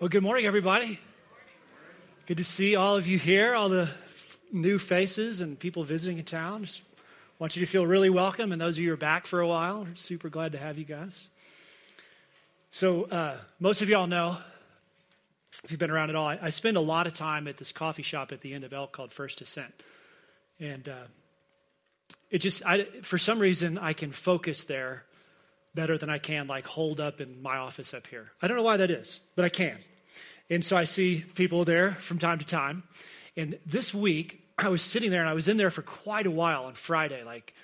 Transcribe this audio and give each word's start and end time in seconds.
Well, 0.00 0.08
good 0.08 0.22
morning, 0.22 0.46
everybody. 0.46 1.00
Good 2.26 2.36
to 2.36 2.44
see 2.44 2.76
all 2.76 2.96
of 2.96 3.08
you 3.08 3.18
here, 3.18 3.56
all 3.56 3.68
the 3.68 3.90
new 4.52 4.78
faces 4.78 5.40
and 5.40 5.58
people 5.58 5.82
visiting 5.82 6.18
in 6.18 6.24
town. 6.24 6.62
Just 6.64 6.82
want 7.40 7.56
you 7.56 7.66
to 7.66 7.68
feel 7.68 7.84
really 7.84 8.08
welcome, 8.08 8.52
and 8.52 8.60
those 8.60 8.76
of 8.76 8.84
you 8.84 8.90
who 8.90 8.94
are 8.94 8.96
back 8.96 9.26
for 9.26 9.40
a 9.40 9.48
while, 9.48 9.88
super 9.94 10.28
glad 10.28 10.52
to 10.52 10.58
have 10.58 10.78
you 10.78 10.84
guys. 10.84 11.28
So, 12.70 13.06
uh, 13.06 13.38
most 13.58 13.82
of 13.82 13.88
y'all 13.88 14.06
know, 14.06 14.36
if 15.64 15.72
you've 15.72 15.80
been 15.80 15.90
around 15.90 16.10
at 16.10 16.14
all, 16.14 16.28
I, 16.28 16.38
I, 16.42 16.50
spend 16.50 16.76
a 16.76 16.80
lot 16.80 17.08
of 17.08 17.12
time 17.12 17.48
at 17.48 17.56
this 17.56 17.72
coffee 17.72 18.04
shop 18.04 18.30
at 18.30 18.40
the 18.40 18.54
end 18.54 18.62
of 18.62 18.72
Elk 18.72 18.92
called 18.92 19.12
First 19.12 19.40
Ascent, 19.40 19.74
and 20.60 20.88
uh, 20.88 21.06
it 22.30 22.38
just, 22.38 22.64
I, 22.64 22.84
for 23.02 23.18
some 23.18 23.40
reason, 23.40 23.76
I 23.78 23.94
can 23.94 24.12
focus 24.12 24.62
there 24.62 25.06
better 25.74 25.98
than 25.98 26.10
I 26.10 26.18
can 26.18 26.46
like 26.46 26.66
holed 26.66 27.00
up 27.00 27.20
in 27.20 27.42
my 27.42 27.56
office 27.56 27.94
up 27.94 28.06
here. 28.06 28.32
I 28.42 28.48
don't 28.48 28.56
know 28.56 28.62
why 28.62 28.76
that 28.78 28.90
is, 28.90 29.20
but 29.36 29.44
I 29.44 29.48
can. 29.48 29.78
And 30.50 30.64
so 30.64 30.76
I 30.76 30.84
see 30.84 31.24
people 31.34 31.64
there 31.64 31.92
from 31.92 32.18
time 32.18 32.38
to 32.38 32.44
time. 32.44 32.84
And 33.36 33.58
this 33.66 33.92
week, 33.94 34.42
I 34.58 34.68
was 34.68 34.82
sitting 34.82 35.10
there 35.10 35.20
and 35.20 35.28
I 35.28 35.34
was 35.34 35.48
in 35.48 35.56
there 35.56 35.70
for 35.70 35.82
quite 35.82 36.26
a 36.26 36.30
while 36.30 36.64
on 36.64 36.74
Friday, 36.74 37.22
like 37.22 37.54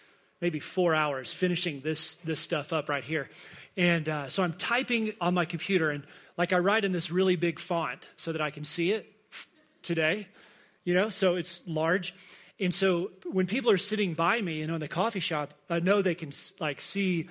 maybe 0.41 0.61
four 0.61 0.95
hours, 0.95 1.33
finishing 1.33 1.81
this, 1.81 2.17
this 2.17 2.41
stuff 2.41 2.73
up 2.73 2.89
right 2.89 3.05
here. 3.05 3.31
And 3.77 4.09
uh, 4.09 4.29
so 4.29 4.43
I'm 4.43 4.53
typing 4.53 5.15
on 5.21 5.34
my 5.34 5.45
computer 5.45 5.91
and 5.91 6.05
like 6.37 6.53
I 6.53 6.59
write 6.59 6.84
in 6.84 6.93
this 6.93 7.11
really 7.11 7.37
big 7.37 7.59
font 7.59 8.07
so 8.17 8.33
that 8.33 8.41
I 8.41 8.51
can 8.51 8.65
see 8.65 8.93
it 8.93 9.11
today, 9.83 10.29
you 10.84 10.95
know, 10.95 11.09
so 11.09 11.37
it's 11.37 11.62
large. 11.67 12.15
And 12.61 12.73
so 12.73 13.11
when 13.31 13.47
people 13.47 13.71
are 13.71 13.79
sitting 13.79 14.15
by 14.15 14.41
me, 14.41 14.59
you 14.59 14.67
know, 14.67 14.75
in 14.75 14.81
the 14.81 14.89
coffee 14.89 15.21
shop, 15.21 15.55
I 15.69 15.81
know 15.81 16.03
they 16.03 16.15
can 16.15 16.33
like 16.61 16.81
see 16.81 17.29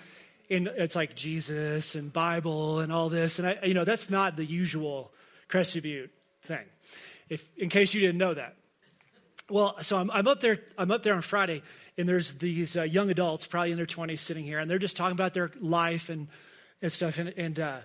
and 0.49 0.67
it's 0.67 0.95
like 0.95 1.15
Jesus 1.15 1.95
and 1.95 2.11
Bible 2.11 2.79
and 2.79 2.91
all 2.91 3.09
this. 3.09 3.39
And 3.39 3.47
I, 3.47 3.59
you 3.63 3.73
know, 3.73 3.85
that's 3.85 4.09
not 4.09 4.35
the 4.35 4.45
usual 4.45 5.11
Crested 5.47 5.83
Butte 5.83 6.11
thing. 6.43 6.66
If, 7.29 7.47
in 7.57 7.69
case 7.69 7.93
you 7.93 8.02
didn't 8.02 8.17
know 8.17 8.33
that. 8.33 8.55
Well, 9.50 9.75
so 9.81 9.97
I'm, 9.97 10.09
I'm 10.11 10.27
up 10.27 10.39
there. 10.39 10.59
I'm 10.77 10.91
up 10.91 11.03
there 11.03 11.16
on 11.16 11.22
Friday, 11.22 11.63
and 11.97 12.08
there's 12.08 12.33
these 12.35 12.77
uh, 12.77 12.83
young 12.83 13.09
adults, 13.09 13.45
probably 13.45 13.72
in 13.72 13.77
their 13.77 13.85
20s, 13.85 14.19
sitting 14.19 14.45
here, 14.45 14.59
and 14.59 14.69
they're 14.69 14.80
just 14.80 14.95
talking 14.95 15.13
about 15.13 15.33
their 15.33 15.52
life 15.59 16.09
and 16.09 16.27
and 16.81 16.91
stuff. 16.91 17.17
And, 17.17 17.30
and 17.38 17.59
uh, 17.59 17.78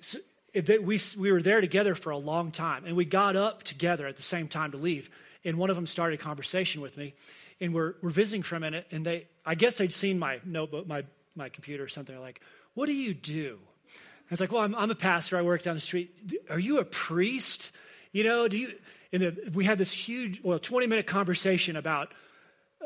so 0.00 0.18
it, 0.54 0.82
we 0.82 0.98
we 1.18 1.30
were 1.30 1.42
there 1.42 1.60
together 1.60 1.94
for 1.94 2.10
a 2.10 2.16
long 2.16 2.50
time, 2.50 2.84
and 2.86 2.96
we 2.96 3.04
got 3.04 3.36
up 3.36 3.62
together 3.62 4.06
at 4.06 4.16
the 4.16 4.22
same 4.22 4.48
time 4.48 4.72
to 4.72 4.78
leave. 4.78 5.10
And 5.44 5.56
one 5.56 5.70
of 5.70 5.76
them 5.76 5.86
started 5.86 6.18
a 6.18 6.22
conversation 6.22 6.80
with 6.80 6.96
me, 6.96 7.14
and 7.60 7.74
we're 7.74 7.94
we're 8.02 8.10
visiting 8.10 8.42
for 8.42 8.56
a 8.56 8.60
minute. 8.60 8.86
And 8.90 9.04
they, 9.04 9.26
I 9.44 9.54
guess 9.54 9.78
they'd 9.78 9.92
seen 9.92 10.18
my 10.18 10.40
notebook, 10.44 10.86
my 10.86 11.04
my 11.34 11.48
computer 11.48 11.84
or 11.84 11.88
something. 11.88 12.14
They're 12.14 12.24
like, 12.24 12.40
What 12.74 12.86
do 12.86 12.92
you 12.92 13.14
do? 13.14 13.58
I 13.94 14.30
was 14.30 14.40
like, 14.40 14.52
Well, 14.52 14.62
I'm, 14.62 14.74
I'm 14.74 14.90
a 14.90 14.96
pastor. 14.96 15.38
I 15.38 15.42
work 15.42 15.62
down 15.62 15.74
the 15.74 15.80
street. 15.80 16.14
Are 16.50 16.58
you 16.58 16.78
a 16.78 16.84
priest? 16.84 17.72
You 18.12 18.24
know, 18.24 18.48
do 18.48 18.56
you? 18.56 18.72
And 19.12 19.22
the, 19.22 19.50
we 19.54 19.64
had 19.64 19.78
this 19.78 19.92
huge, 19.92 20.40
well, 20.42 20.58
20 20.58 20.86
minute 20.86 21.06
conversation 21.06 21.76
about 21.76 22.12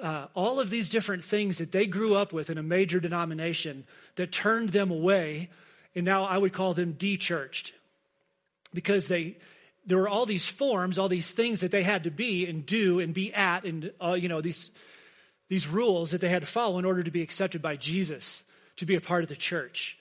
uh, 0.01 0.27
all 0.35 0.61
of 0.61 0.71
these 0.71 0.89
different 0.89 1.25
things 1.25 1.59
that 1.59 1.73
they 1.73 1.87
grew 1.87 2.15
up 2.15 2.33
with 2.33 2.49
in 2.49 2.59
a 2.59 2.63
major 2.63 3.01
denomination 3.01 3.85
that 4.17 4.33
turned 4.33 4.71
them 4.71 4.91
away. 4.91 5.51
And 5.95 6.05
now 6.05 6.25
I 6.25 6.39
would 6.39 6.53
call 6.53 6.75
them 6.75 6.93
de-churched 6.93 7.73
because 8.73 9.09
they, 9.09 9.37
there 9.85 9.99
were 9.99 10.09
all 10.09 10.27
these 10.27 10.49
forms, 10.49 10.99
all 10.99 11.09
these 11.09 11.31
things 11.31 11.61
that 11.61 11.71
they 11.71 11.83
had 11.83 12.05
to 12.05 12.11
be 12.11 12.47
and 12.47 12.65
do 12.65 13.01
and 13.01 13.13
be 13.13 13.33
at, 13.35 13.65
and 13.65 13.93
uh, 14.01 14.13
you 14.13 14.29
know 14.29 14.41
these 14.41 14.71
these 15.53 15.69
rules 15.69 16.13
that 16.13 16.23
they 16.23 16.31
had 16.31 16.41
to 16.41 16.47
follow 16.47 16.79
in 16.79 16.87
order 16.87 17.03
to 17.03 17.11
be 17.11 17.21
accepted 17.21 17.61
by 17.61 17.77
Jesus, 17.77 18.43
to 18.75 18.87
be 18.87 18.95
a 18.95 19.03
part 19.03 19.23
of 19.23 19.29
the 19.29 19.37
church. 19.37 19.99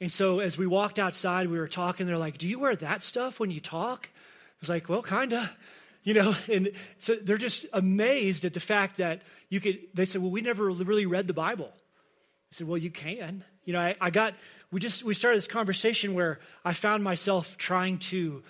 And 0.00 0.10
so 0.10 0.40
as 0.40 0.58
we 0.58 0.66
walked 0.66 0.98
outside, 0.98 1.46
we 1.46 1.60
were 1.60 1.68
talking, 1.68 2.08
they're 2.08 2.18
like, 2.18 2.38
Do 2.38 2.48
you 2.48 2.58
wear 2.58 2.74
that 2.74 3.04
stuff 3.04 3.38
when 3.38 3.52
you 3.52 3.60
talk? 3.60 4.08
I 4.12 4.56
was 4.58 4.68
like, 4.68 4.88
Well, 4.88 5.02
kinda. 5.02 5.48
You 6.02 6.14
know, 6.14 6.34
and 6.50 6.72
so 6.96 7.14
they're 7.14 7.36
just 7.36 7.66
amazed 7.74 8.46
at 8.46 8.54
the 8.54 8.58
fact 8.58 8.96
that 8.96 9.20
you 9.50 9.60
could, 9.60 9.80
they 9.92 10.06
said, 10.06 10.22
Well, 10.22 10.30
we 10.30 10.40
never 10.40 10.70
really 10.70 11.04
read 11.04 11.26
the 11.26 11.34
Bible. 11.34 11.70
I 11.70 12.50
said, 12.50 12.66
Well, 12.66 12.78
you 12.78 12.90
can. 12.90 13.44
You 13.66 13.74
know, 13.74 13.80
I, 13.80 13.96
I 14.00 14.08
got, 14.08 14.34
we 14.72 14.80
just, 14.80 15.04
we 15.04 15.12
started 15.12 15.36
this 15.36 15.46
conversation 15.46 16.14
where 16.14 16.40
I 16.64 16.72
found 16.72 17.04
myself 17.04 17.58
trying 17.58 17.98
to, 17.98 18.42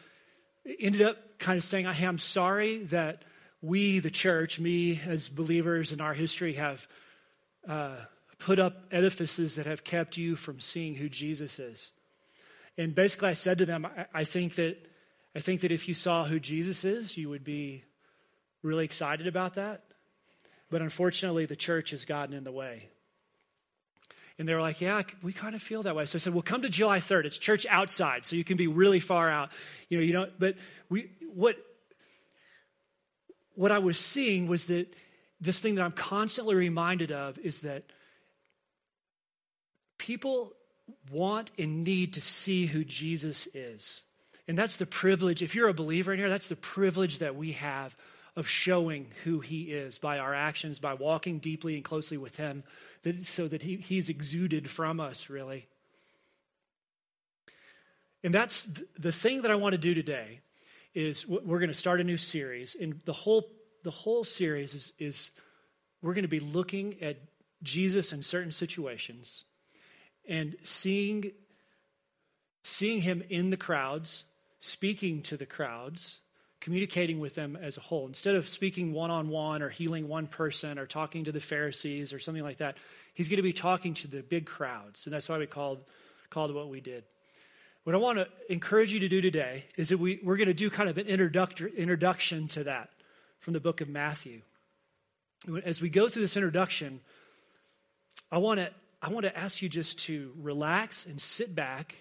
ended 0.78 1.02
up 1.02 1.40
kind 1.40 1.58
of 1.58 1.64
saying, 1.64 1.86
Hey, 1.86 2.06
I'm 2.06 2.20
sorry 2.20 2.84
that 2.84 3.24
we, 3.62 3.98
the 3.98 4.10
church, 4.10 4.58
me 4.58 5.00
as 5.06 5.28
believers 5.28 5.92
in 5.92 6.00
our 6.00 6.14
history, 6.14 6.54
have 6.54 6.88
uh, 7.68 7.96
put 8.38 8.58
up 8.58 8.84
edifices 8.90 9.56
that 9.56 9.66
have 9.66 9.84
kept 9.84 10.16
you 10.16 10.34
from 10.36 10.60
seeing 10.60 10.94
who 10.94 11.08
Jesus 11.08 11.58
is. 11.58 11.90
And 12.78 12.94
basically, 12.94 13.28
I 13.28 13.34
said 13.34 13.58
to 13.58 13.66
them, 13.66 13.84
I, 13.84 14.06
I 14.14 14.24
think 14.24 14.54
that 14.54 14.86
I 15.34 15.40
think 15.40 15.60
that 15.60 15.70
if 15.70 15.86
you 15.86 15.94
saw 15.94 16.24
who 16.24 16.40
Jesus 16.40 16.84
is, 16.84 17.16
you 17.16 17.28
would 17.28 17.44
be 17.44 17.84
really 18.62 18.84
excited 18.84 19.26
about 19.26 19.54
that. 19.54 19.84
But 20.70 20.82
unfortunately, 20.82 21.46
the 21.46 21.56
church 21.56 21.90
has 21.90 22.04
gotten 22.04 22.34
in 22.34 22.44
the 22.44 22.52
way. 22.52 22.88
And 24.38 24.48
they 24.48 24.54
were 24.54 24.60
like, 24.60 24.80
Yeah, 24.80 25.02
we 25.22 25.32
kind 25.32 25.54
of 25.54 25.62
feel 25.62 25.82
that 25.82 25.94
way. 25.94 26.06
So 26.06 26.16
I 26.16 26.20
said, 26.20 26.32
Well, 26.32 26.42
come 26.42 26.62
to 26.62 26.70
July 26.70 26.98
3rd. 26.98 27.26
It's 27.26 27.38
church 27.38 27.66
outside, 27.68 28.24
so 28.24 28.36
you 28.36 28.44
can 28.44 28.56
be 28.56 28.66
really 28.66 29.00
far 29.00 29.28
out. 29.28 29.50
You 29.88 29.98
know, 29.98 30.04
you 30.04 30.12
don't, 30.12 30.32
but 30.38 30.56
we, 30.88 31.10
what 31.34 31.56
what 33.54 33.72
I 33.72 33.78
was 33.78 33.98
seeing 33.98 34.46
was 34.46 34.66
that 34.66 34.92
this 35.40 35.58
thing 35.58 35.76
that 35.76 35.84
I'm 35.84 35.92
constantly 35.92 36.54
reminded 36.54 37.12
of 37.12 37.38
is 37.38 37.60
that 37.60 37.84
people 39.98 40.52
want 41.10 41.50
and 41.58 41.84
need 41.84 42.14
to 42.14 42.20
see 42.20 42.66
who 42.66 42.84
Jesus 42.84 43.48
is. 43.54 44.02
And 44.48 44.58
that's 44.58 44.76
the 44.76 44.86
privilege, 44.86 45.42
if 45.42 45.54
you're 45.54 45.68
a 45.68 45.74
believer 45.74 46.12
in 46.12 46.18
here, 46.18 46.28
that's 46.28 46.48
the 46.48 46.56
privilege 46.56 47.20
that 47.20 47.36
we 47.36 47.52
have 47.52 47.96
of 48.36 48.48
showing 48.48 49.06
who 49.24 49.40
he 49.40 49.72
is 49.72 49.98
by 49.98 50.18
our 50.18 50.34
actions, 50.34 50.78
by 50.78 50.94
walking 50.94 51.38
deeply 51.38 51.74
and 51.74 51.84
closely 51.84 52.16
with 52.16 52.36
him, 52.36 52.64
that, 53.02 53.26
so 53.26 53.48
that 53.48 53.62
he, 53.62 53.76
he's 53.76 54.08
exuded 54.08 54.70
from 54.70 55.00
us, 55.00 55.28
really. 55.28 55.68
And 58.22 58.34
that's 58.34 58.68
the 58.98 59.12
thing 59.12 59.42
that 59.42 59.50
I 59.50 59.56
want 59.56 59.72
to 59.72 59.78
do 59.78 59.94
today 59.94 60.40
is 60.94 61.26
we're 61.26 61.58
going 61.58 61.68
to 61.68 61.74
start 61.74 62.00
a 62.00 62.04
new 62.04 62.16
series, 62.16 62.76
and 62.80 63.00
the 63.04 63.12
whole 63.12 63.44
the 63.82 63.90
whole 63.90 64.24
series 64.24 64.74
is, 64.74 64.92
is 64.98 65.30
we're 66.02 66.14
going 66.14 66.22
to 66.22 66.28
be 66.28 66.40
looking 66.40 67.02
at 67.02 67.18
Jesus 67.62 68.12
in 68.12 68.22
certain 68.22 68.52
situations 68.52 69.44
and 70.28 70.56
seeing 70.62 71.32
seeing 72.62 73.00
him 73.02 73.22
in 73.30 73.50
the 73.50 73.56
crowds, 73.56 74.24
speaking 74.58 75.22
to 75.22 75.36
the 75.36 75.46
crowds, 75.46 76.18
communicating 76.60 77.18
with 77.18 77.34
them 77.34 77.56
as 77.56 77.76
a 77.78 77.80
whole. 77.80 78.06
Instead 78.06 78.34
of 78.34 78.48
speaking 78.48 78.92
one 78.92 79.10
on 79.10 79.28
one 79.28 79.62
or 79.62 79.70
healing 79.70 80.08
one 80.08 80.26
person 80.26 80.78
or 80.78 80.86
talking 80.86 81.24
to 81.24 81.32
the 81.32 81.40
Pharisees 81.40 82.12
or 82.12 82.18
something 82.18 82.42
like 82.42 82.58
that, 82.58 82.76
he's 83.14 83.28
going 83.28 83.38
to 83.38 83.42
be 83.42 83.52
talking 83.52 83.94
to 83.94 84.08
the 84.08 84.22
big 84.22 84.46
crowds. 84.46 85.06
And 85.06 85.14
that's 85.14 85.28
why 85.28 85.38
we 85.38 85.46
called, 85.46 85.80
called 86.28 86.54
what 86.54 86.68
we 86.68 86.80
did. 86.80 87.04
What 87.84 87.94
I 87.94 87.98
want 87.98 88.18
to 88.18 88.28
encourage 88.50 88.92
you 88.92 89.00
to 89.00 89.08
do 89.08 89.22
today 89.22 89.64
is 89.76 89.88
that 89.88 89.96
we, 89.96 90.20
we're 90.22 90.36
going 90.36 90.48
to 90.48 90.54
do 90.54 90.68
kind 90.68 90.90
of 90.90 90.98
an 90.98 91.06
introduction 91.06 92.46
to 92.48 92.64
that 92.64 92.90
from 93.38 93.54
the 93.54 93.60
book 93.60 93.80
of 93.80 93.88
Matthew. 93.88 94.42
As 95.64 95.80
we 95.80 95.88
go 95.88 96.06
through 96.06 96.20
this 96.20 96.36
introduction, 96.36 97.00
I 98.30 98.38
want 98.38 98.60
to 98.60 98.70
I 99.02 99.08
want 99.08 99.24
to 99.24 99.36
ask 99.36 99.62
you 99.62 99.70
just 99.70 100.00
to 100.00 100.30
relax 100.38 101.06
and 101.06 101.18
sit 101.18 101.54
back 101.54 101.96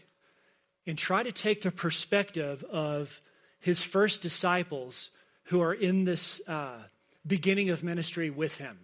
and 0.85 0.97
try 0.97 1.23
to 1.23 1.31
take 1.31 1.61
the 1.61 1.71
perspective 1.71 2.61
of 2.65 3.21
his 3.61 3.81
first 3.81 4.21
disciples 4.21 5.11
who 5.45 5.61
are 5.61 5.73
in 5.73 6.03
this 6.03 6.41
uh, 6.45 6.77
beginning 7.25 7.69
of 7.69 7.83
ministry 7.83 8.29
with 8.29 8.57
him. 8.57 8.79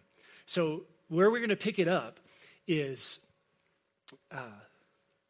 So, 0.46 0.84
where 1.10 1.30
we're 1.30 1.40
going 1.40 1.50
to 1.50 1.58
pick 1.58 1.78
it 1.78 1.90
up 1.90 2.22
is 2.68 3.20
uh, 4.32 4.38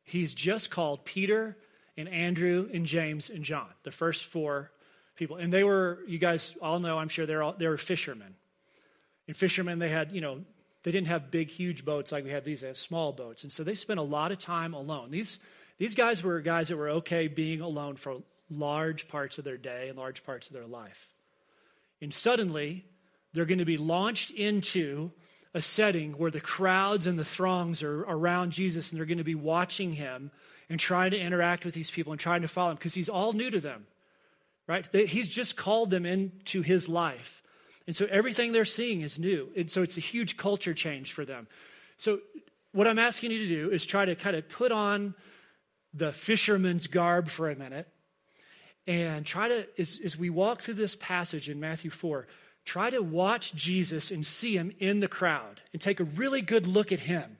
he's 0.06 0.34
just 0.34 0.72
called 0.72 1.04
Peter 1.04 1.58
and 1.98 2.08
Andrew 2.08 2.70
and 2.74 2.86
James 2.86 3.30
and 3.30 3.44
John, 3.44 3.68
the 3.84 3.92
first 3.92 4.26
four 4.26 4.72
people. 5.16 5.38
And 5.38 5.52
they 5.52 5.64
were, 5.64 6.00
you 6.08 6.20
guys 6.20 6.56
all 6.62 6.80
know, 6.80 6.98
I'm 6.98 7.10
sure, 7.10 7.26
they're 7.26 7.44
all, 7.44 7.56
they 7.58 7.68
were 7.68 7.78
fishermen. 7.78 8.36
And 9.28 9.36
fishermen, 9.36 9.80
they 9.80 9.90
had, 9.90 10.12
you 10.12 10.22
know, 10.22 10.42
they 10.84 10.92
didn't 10.92 11.08
have 11.08 11.32
big, 11.32 11.50
huge 11.50 11.84
boats 11.84 12.12
like 12.12 12.24
we 12.24 12.30
have 12.30 12.44
these, 12.44 12.62
they 12.62 12.68
had 12.68 12.78
small 12.78 13.12
boats. 13.12 13.44
And 13.44 13.52
so 13.52 13.64
they 13.64 13.76
spent 13.76 14.00
a 14.00 14.04
lot 14.04 14.32
of 14.32 14.38
time 14.38 14.74
alone. 14.74 15.10
These, 15.10 15.40
these 15.80 15.96
guys 15.96 16.24
were 16.24 16.40
guys 16.42 16.68
that 16.70 16.78
were 16.78 16.90
okay 16.90 17.28
being 17.28 17.62
alone 17.62 17.96
for 17.96 18.22
large 18.50 19.08
parts 19.08 19.40
of 19.40 19.44
their 19.44 19.58
day 19.58 19.90
and 19.90 19.98
large 19.98 20.24
parts 20.24 20.48
of 20.48 20.54
their 20.54 20.68
life. 20.68 21.16
And 22.02 22.14
suddenly, 22.14 22.86
they're 23.34 23.46
going 23.46 23.60
to 23.60 23.66
be 23.66 23.78
launched 23.78 24.30
into 24.32 25.12
a 25.56 25.62
setting 25.62 26.12
where 26.20 26.30
the 26.30 26.40
crowds 26.40 27.08
and 27.08 27.18
the 27.18 27.26
throngs 27.26 27.82
are 27.82 28.02
around 28.02 28.52
Jesus 28.52 28.92
and 28.92 29.00
they're 29.00 29.08
going 29.08 29.18
to 29.18 29.24
be 29.24 29.34
watching 29.34 29.94
him 29.94 30.30
and 30.70 30.80
trying 30.80 31.10
to 31.12 31.20
interact 31.20 31.66
with 31.66 31.74
these 31.74 31.90
people 31.90 32.14
and 32.14 32.20
trying 32.20 32.44
to 32.44 32.48
follow 32.48 32.70
him 32.70 32.76
because 32.76 32.94
he's 32.94 33.10
all 33.10 33.34
new 33.34 33.50
to 33.50 33.60
them 33.60 33.88
right? 34.68 34.86
He's 34.94 35.30
just 35.30 35.58
called 35.58 35.92
them 35.92 36.06
into 36.06 36.62
his 36.62 36.90
life. 36.90 37.44
And 37.88 37.96
so 37.96 38.08
everything 38.10 38.52
they're 38.52 38.66
seeing 38.66 39.02
is 39.02 39.20
new. 39.20 39.50
And 39.56 39.70
so 39.70 39.84
it's 39.84 39.98
a 39.98 40.02
huge 40.02 40.38
culture 40.38 40.74
change 40.74 41.14
for 41.14 41.26
them. 41.26 41.48
So, 41.98 42.20
what 42.72 42.88
I'm 42.88 43.00
asking 43.00 43.32
you 43.32 43.38
to 43.40 43.48
do 43.48 43.72
is 43.72 43.86
try 43.86 44.04
to 44.04 44.16
kind 44.16 44.36
of 44.36 44.50
put 44.50 44.74
on 44.74 45.16
the 45.94 46.12
fisherman's 46.12 46.88
garb 46.88 47.30
for 47.30 47.50
a 47.50 47.56
minute 47.56 47.88
and 48.86 49.26
try 49.26 49.48
to, 49.48 49.66
as, 49.80 50.02
as 50.04 50.18
we 50.18 50.30
walk 50.30 50.62
through 50.62 50.74
this 50.74 50.94
passage 50.94 51.48
in 51.48 51.62
Matthew 51.62 51.90
4, 51.90 52.28
try 52.66 52.90
to 52.90 53.00
watch 53.00 53.54
Jesus 53.54 54.12
and 54.12 54.26
see 54.26 54.58
him 54.58 54.72
in 54.80 55.00
the 55.00 55.08
crowd 55.08 55.62
and 55.72 55.82
take 55.82 56.00
a 56.00 56.04
really 56.04 56.42
good 56.42 56.68
look 56.68 56.92
at 56.92 57.00
him. 57.02 57.38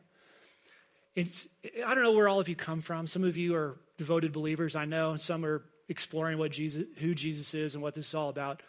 It's, 1.16 1.48
I 1.86 1.96
don't 1.96 2.04
know 2.04 2.12
where 2.12 2.28
all 2.28 2.40
of 2.40 2.48
you 2.48 2.56
come 2.56 2.82
from. 2.82 3.08
Some 3.08 3.24
of 3.24 3.36
you 3.36 3.56
are 3.56 3.78
devoted 3.98 4.32
believers, 4.32 4.76
I 4.76 4.86
know, 4.86 5.16
some 5.16 5.46
are 5.46 5.64
exploring 5.88 6.38
what 6.38 6.52
Jesus, 6.52 6.86
who 6.98 7.16
Jesus 7.16 7.54
is 7.54 7.74
and 7.74 7.82
what 7.82 7.96
this 7.96 8.10
is 8.10 8.16
all 8.16 8.30
about. 8.30 8.62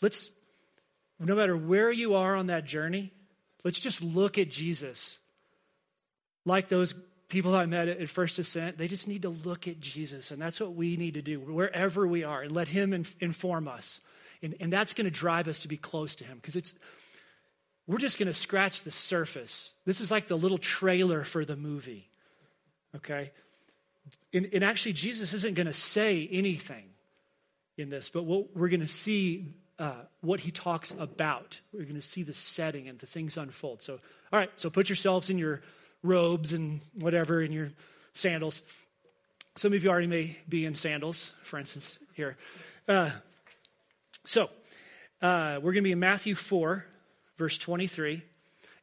Let's, 0.00 0.30
no 1.18 1.34
matter 1.34 1.56
where 1.56 1.90
you 1.90 2.14
are 2.14 2.36
on 2.36 2.46
that 2.46 2.64
journey, 2.64 3.12
let's 3.64 3.80
just 3.80 4.02
look 4.02 4.38
at 4.38 4.50
Jesus. 4.50 5.18
Like 6.44 6.68
those 6.68 6.94
people 7.28 7.54
I 7.54 7.66
met 7.66 7.88
at 7.88 8.08
First 8.08 8.38
Ascent, 8.38 8.78
they 8.78 8.88
just 8.88 9.08
need 9.08 9.22
to 9.22 9.28
look 9.28 9.66
at 9.66 9.80
Jesus, 9.80 10.30
and 10.30 10.40
that's 10.40 10.60
what 10.60 10.74
we 10.74 10.96
need 10.96 11.14
to 11.14 11.22
do 11.22 11.40
wherever 11.40 12.06
we 12.06 12.24
are, 12.24 12.42
and 12.42 12.52
let 12.52 12.68
Him 12.68 13.04
inform 13.20 13.68
us. 13.68 14.00
And, 14.42 14.54
and 14.60 14.72
that's 14.72 14.94
going 14.94 15.06
to 15.06 15.10
drive 15.10 15.48
us 15.48 15.60
to 15.60 15.68
be 15.68 15.76
close 15.76 16.14
to 16.16 16.24
Him 16.24 16.36
because 16.36 16.56
it's 16.56 16.74
we're 17.86 17.98
just 17.98 18.18
going 18.18 18.28
to 18.28 18.34
scratch 18.34 18.82
the 18.82 18.90
surface. 18.90 19.72
This 19.86 20.00
is 20.00 20.10
like 20.10 20.26
the 20.26 20.36
little 20.36 20.58
trailer 20.58 21.24
for 21.24 21.46
the 21.46 21.56
movie, 21.56 22.10
okay? 22.94 23.32
And, 24.34 24.48
and 24.52 24.62
actually, 24.62 24.92
Jesus 24.92 25.32
isn't 25.32 25.54
going 25.54 25.66
to 25.66 25.72
say 25.72 26.28
anything 26.30 26.84
in 27.78 27.88
this, 27.88 28.10
but 28.10 28.24
what 28.24 28.54
we're 28.54 28.68
going 28.68 28.80
to 28.80 28.86
see 28.86 29.46
uh, 29.78 29.92
what 30.20 30.40
he 30.40 30.50
talks 30.50 30.90
about. 30.98 31.60
We're 31.72 31.84
going 31.84 31.94
to 31.94 32.02
see 32.02 32.22
the 32.22 32.32
setting 32.32 32.88
and 32.88 32.98
the 32.98 33.06
things 33.06 33.36
unfold. 33.36 33.80
So, 33.82 34.00
all 34.32 34.38
right, 34.38 34.50
so 34.56 34.70
put 34.70 34.88
yourselves 34.88 35.30
in 35.30 35.38
your 35.38 35.62
robes 36.02 36.52
and 36.52 36.80
whatever, 36.94 37.40
in 37.40 37.52
your 37.52 37.70
sandals. 38.12 38.60
Some 39.56 39.72
of 39.72 39.82
you 39.82 39.90
already 39.90 40.06
may 40.06 40.36
be 40.48 40.64
in 40.64 40.74
sandals, 40.74 41.32
for 41.42 41.58
instance, 41.58 41.98
here. 42.14 42.36
Uh, 42.86 43.10
so, 44.28 44.50
uh, 45.22 45.56
we're 45.56 45.72
going 45.72 45.76
to 45.76 45.88
be 45.88 45.92
in 45.92 45.98
Matthew 45.98 46.34
4, 46.34 46.84
verse 47.38 47.56
23. 47.56 48.22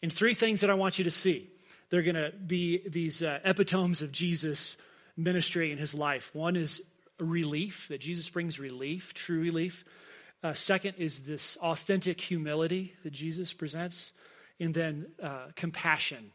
And 0.02 0.12
three 0.12 0.34
things 0.34 0.62
that 0.62 0.72
I 0.72 0.74
want 0.74 0.98
you 0.98 1.04
to 1.04 1.12
see. 1.12 1.52
They're 1.92 2.02
going 2.02 2.16
to 2.16 2.32
be 2.32 2.82
these 2.90 3.22
uh, 3.22 3.42
epitomes 3.44 4.02
of 4.02 4.12
Jesus' 4.12 4.76
ministry 5.16 5.72
in 5.72 5.78
his 5.78 5.94
life. 5.94 6.34
One 6.34 6.56
is 6.56 6.82
relief, 7.20 7.90
that 7.90 8.02
Jesus 8.02 8.28
brings 8.28 8.60
relief, 8.60 9.14
true 9.14 9.40
relief. 9.40 9.86
Uh, 10.42 10.54
second 10.54 10.96
is 10.98 11.20
this 11.20 11.58
authentic 11.58 12.20
humility 12.20 12.96
that 13.04 13.14
Jesus 13.14 13.54
presents. 13.54 14.14
And 14.60 14.74
then 14.74 15.06
uh, 15.22 15.50
compassion. 15.56 16.32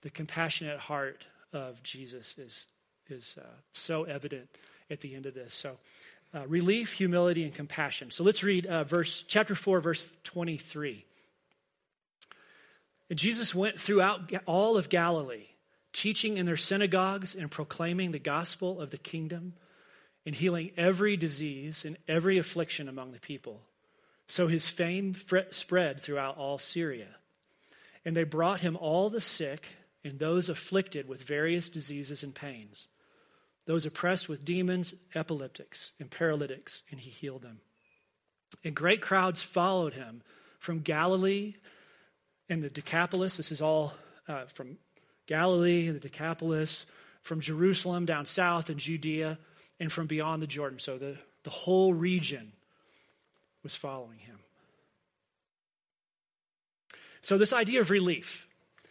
The 0.00 0.08
compassionate 0.08 0.78
heart 0.78 1.26
of 1.52 1.82
Jesus 1.82 2.38
is, 2.38 2.66
is 3.10 3.36
uh, 3.38 3.44
so 3.74 4.04
evident 4.04 4.48
at 4.90 5.02
the 5.02 5.14
end 5.14 5.26
of 5.26 5.34
this. 5.34 5.52
So, 5.52 5.76
uh, 6.36 6.46
relief, 6.46 6.92
humility, 6.92 7.44
and 7.44 7.54
compassion. 7.54 8.10
So 8.10 8.22
let's 8.22 8.42
read 8.42 8.66
uh, 8.66 8.84
verse 8.84 9.24
chapter 9.26 9.54
4, 9.54 9.80
verse 9.80 10.12
23. 10.24 11.04
And 13.08 13.18
Jesus 13.18 13.54
went 13.54 13.80
throughout 13.80 14.30
all 14.44 14.76
of 14.76 14.88
Galilee, 14.88 15.46
teaching 15.92 16.36
in 16.36 16.44
their 16.44 16.56
synagogues 16.56 17.34
and 17.34 17.50
proclaiming 17.50 18.10
the 18.10 18.18
gospel 18.18 18.80
of 18.80 18.90
the 18.90 18.98
kingdom 18.98 19.54
and 20.26 20.34
healing 20.34 20.72
every 20.76 21.16
disease 21.16 21.84
and 21.84 21.96
every 22.06 22.36
affliction 22.36 22.88
among 22.88 23.12
the 23.12 23.20
people. 23.20 23.62
So 24.28 24.48
his 24.48 24.68
fame 24.68 25.14
spread 25.52 26.00
throughout 26.00 26.36
all 26.36 26.58
Syria. 26.58 27.16
And 28.04 28.16
they 28.16 28.24
brought 28.24 28.60
him 28.60 28.76
all 28.76 29.08
the 29.08 29.20
sick 29.20 29.66
and 30.04 30.18
those 30.18 30.48
afflicted 30.48 31.08
with 31.08 31.22
various 31.22 31.68
diseases 31.68 32.22
and 32.22 32.34
pains, 32.34 32.88
those 33.66 33.84
oppressed 33.84 34.28
with 34.28 34.44
demons, 34.44 34.94
epileptics, 35.14 35.92
and 36.00 36.10
paralytics, 36.10 36.82
and 36.90 37.00
he 37.00 37.10
healed 37.10 37.42
them. 37.42 37.60
And 38.64 38.74
great 38.74 39.02
crowds 39.02 39.42
followed 39.42 39.94
him 39.94 40.22
from 40.58 40.80
Galilee 40.80 41.54
and 42.48 42.62
the 42.62 42.70
Decapolis. 42.70 43.36
This 43.36 43.52
is 43.52 43.60
all 43.60 43.94
uh, 44.28 44.44
from 44.46 44.78
Galilee, 45.26 45.86
and 45.86 45.96
the 45.96 46.00
Decapolis, 46.00 46.86
from 47.22 47.40
Jerusalem 47.40 48.06
down 48.06 48.26
south 48.26 48.70
in 48.70 48.78
Judea 48.78 49.38
and 49.80 49.90
from 49.90 50.06
beyond 50.06 50.42
the 50.42 50.46
Jordan. 50.46 50.78
So 50.78 50.98
the, 50.98 51.16
the 51.42 51.50
whole 51.50 51.92
region 51.92 52.52
was 53.62 53.74
following 53.74 54.18
him. 54.18 54.38
So, 57.22 57.36
this 57.36 57.52
idea 57.52 57.80
of 57.80 57.90
relief. 57.90 58.46
Uh, 58.84 58.88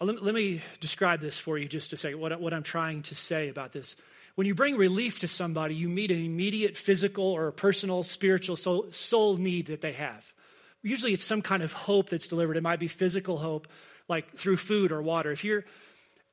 let, 0.00 0.22
let 0.22 0.34
me 0.34 0.60
describe 0.80 1.20
this 1.20 1.38
for 1.38 1.56
you 1.56 1.68
just 1.68 1.90
to 1.90 1.96
say 1.96 2.14
what, 2.14 2.38
what 2.40 2.52
I'm 2.52 2.62
trying 2.62 3.02
to 3.04 3.14
say 3.14 3.48
about 3.48 3.72
this. 3.72 3.96
When 4.34 4.46
you 4.46 4.54
bring 4.54 4.76
relief 4.76 5.20
to 5.20 5.28
somebody, 5.28 5.74
you 5.74 5.88
meet 5.88 6.10
an 6.10 6.22
immediate 6.22 6.76
physical 6.76 7.24
or 7.24 7.50
personal, 7.52 8.02
spiritual, 8.02 8.56
soul, 8.56 8.86
soul 8.90 9.38
need 9.38 9.66
that 9.66 9.80
they 9.80 9.92
have. 9.92 10.34
Usually 10.82 11.14
it's 11.14 11.24
some 11.24 11.40
kind 11.40 11.62
of 11.62 11.72
hope 11.72 12.10
that's 12.10 12.28
delivered. 12.28 12.56
It 12.56 12.62
might 12.62 12.78
be 12.78 12.88
physical 12.88 13.38
hope, 13.38 13.66
like 14.08 14.36
through 14.36 14.58
food 14.58 14.92
or 14.92 15.00
water. 15.00 15.32
If 15.32 15.42
you're 15.44 15.64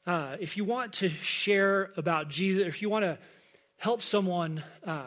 uh, 0.06 0.36
if 0.42 0.58
you 0.58 0.66
want 0.66 0.94
to 0.94 1.08
share 1.08 1.92
about 1.96 2.28
Jesus, 2.28 2.68
if 2.68 2.82
you 2.82 2.90
want 2.90 3.06
to 3.06 3.18
help 3.78 4.02
someone 4.02 4.62
uh, 4.86 5.06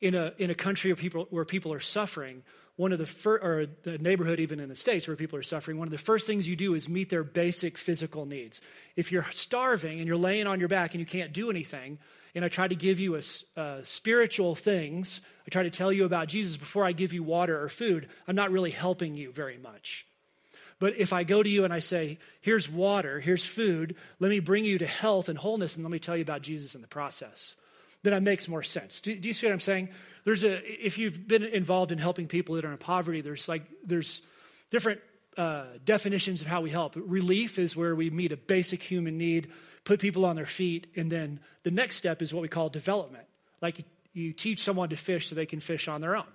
in 0.00 0.16
a 0.16 0.32
in 0.36 0.50
a 0.50 0.54
country 0.54 0.90
where 0.90 0.96
people 0.96 1.28
where 1.30 1.44
people 1.44 1.72
are 1.72 1.80
suffering, 1.80 2.42
one 2.80 2.92
of 2.94 2.98
the 2.98 3.04
first, 3.04 3.44
or 3.44 3.66
the 3.82 3.98
neighborhood 3.98 4.40
even 4.40 4.58
in 4.58 4.70
the 4.70 4.74
states 4.74 5.06
where 5.06 5.14
people 5.14 5.38
are 5.38 5.42
suffering, 5.42 5.76
one 5.76 5.86
of 5.86 5.92
the 5.92 5.98
first 5.98 6.26
things 6.26 6.48
you 6.48 6.56
do 6.56 6.72
is 6.72 6.88
meet 6.88 7.10
their 7.10 7.22
basic 7.22 7.76
physical 7.76 8.24
needs. 8.24 8.62
If 8.96 9.12
you're 9.12 9.26
starving 9.32 9.98
and 9.98 10.08
you're 10.08 10.16
laying 10.16 10.46
on 10.46 10.60
your 10.60 10.68
back 10.70 10.94
and 10.94 11.00
you 11.00 11.04
can't 11.04 11.34
do 11.34 11.50
anything, 11.50 11.98
and 12.34 12.42
I 12.42 12.48
try 12.48 12.68
to 12.68 12.74
give 12.74 12.98
you 12.98 13.16
a, 13.16 13.60
uh, 13.60 13.80
spiritual 13.84 14.54
things, 14.54 15.20
I 15.46 15.50
try 15.50 15.64
to 15.64 15.70
tell 15.70 15.92
you 15.92 16.06
about 16.06 16.28
Jesus 16.28 16.56
before 16.56 16.86
I 16.86 16.92
give 16.92 17.12
you 17.12 17.22
water 17.22 17.62
or 17.62 17.68
food, 17.68 18.08
I'm 18.26 18.34
not 18.34 18.50
really 18.50 18.70
helping 18.70 19.14
you 19.14 19.30
very 19.30 19.58
much. 19.58 20.06
But 20.78 20.96
if 20.96 21.12
I 21.12 21.24
go 21.24 21.42
to 21.42 21.50
you 21.50 21.64
and 21.64 21.74
I 21.74 21.80
say, 21.80 22.18
here's 22.40 22.66
water, 22.66 23.20
here's 23.20 23.44
food, 23.44 23.94
let 24.20 24.30
me 24.30 24.40
bring 24.40 24.64
you 24.64 24.78
to 24.78 24.86
health 24.86 25.28
and 25.28 25.36
wholeness, 25.36 25.76
and 25.76 25.84
let 25.84 25.92
me 25.92 25.98
tell 25.98 26.16
you 26.16 26.22
about 26.22 26.40
Jesus 26.40 26.74
in 26.74 26.80
the 26.80 26.88
process, 26.88 27.56
then 28.02 28.14
it 28.14 28.22
makes 28.22 28.48
more 28.48 28.62
sense. 28.62 29.02
Do, 29.02 29.14
do 29.14 29.28
you 29.28 29.34
see 29.34 29.46
what 29.46 29.52
I'm 29.52 29.60
saying? 29.60 29.90
There's 30.24 30.44
a, 30.44 30.60
if 30.86 30.98
you've 30.98 31.26
been 31.26 31.42
involved 31.42 31.92
in 31.92 31.98
helping 31.98 32.26
people 32.26 32.54
that 32.56 32.64
are 32.64 32.72
in 32.72 32.78
poverty, 32.78 33.20
there's 33.20 33.48
like, 33.48 33.62
there's 33.84 34.22
different 34.70 35.00
uh, 35.36 35.64
definitions 35.84 36.40
of 36.40 36.46
how 36.46 36.60
we 36.60 36.70
help. 36.70 36.94
Relief 36.96 37.58
is 37.58 37.76
where 37.76 37.94
we 37.94 38.10
meet 38.10 38.32
a 38.32 38.36
basic 38.36 38.82
human 38.82 39.16
need, 39.18 39.50
put 39.84 40.00
people 40.00 40.24
on 40.24 40.36
their 40.36 40.46
feet, 40.46 40.86
and 40.96 41.10
then 41.10 41.40
the 41.62 41.70
next 41.70 41.96
step 41.96 42.22
is 42.22 42.34
what 42.34 42.42
we 42.42 42.48
call 42.48 42.68
development. 42.68 43.24
Like 43.62 43.84
you 44.12 44.32
teach 44.32 44.62
someone 44.62 44.88
to 44.90 44.96
fish 44.96 45.28
so 45.28 45.34
they 45.34 45.46
can 45.46 45.60
fish 45.60 45.88
on 45.88 46.00
their 46.00 46.16
own. 46.16 46.26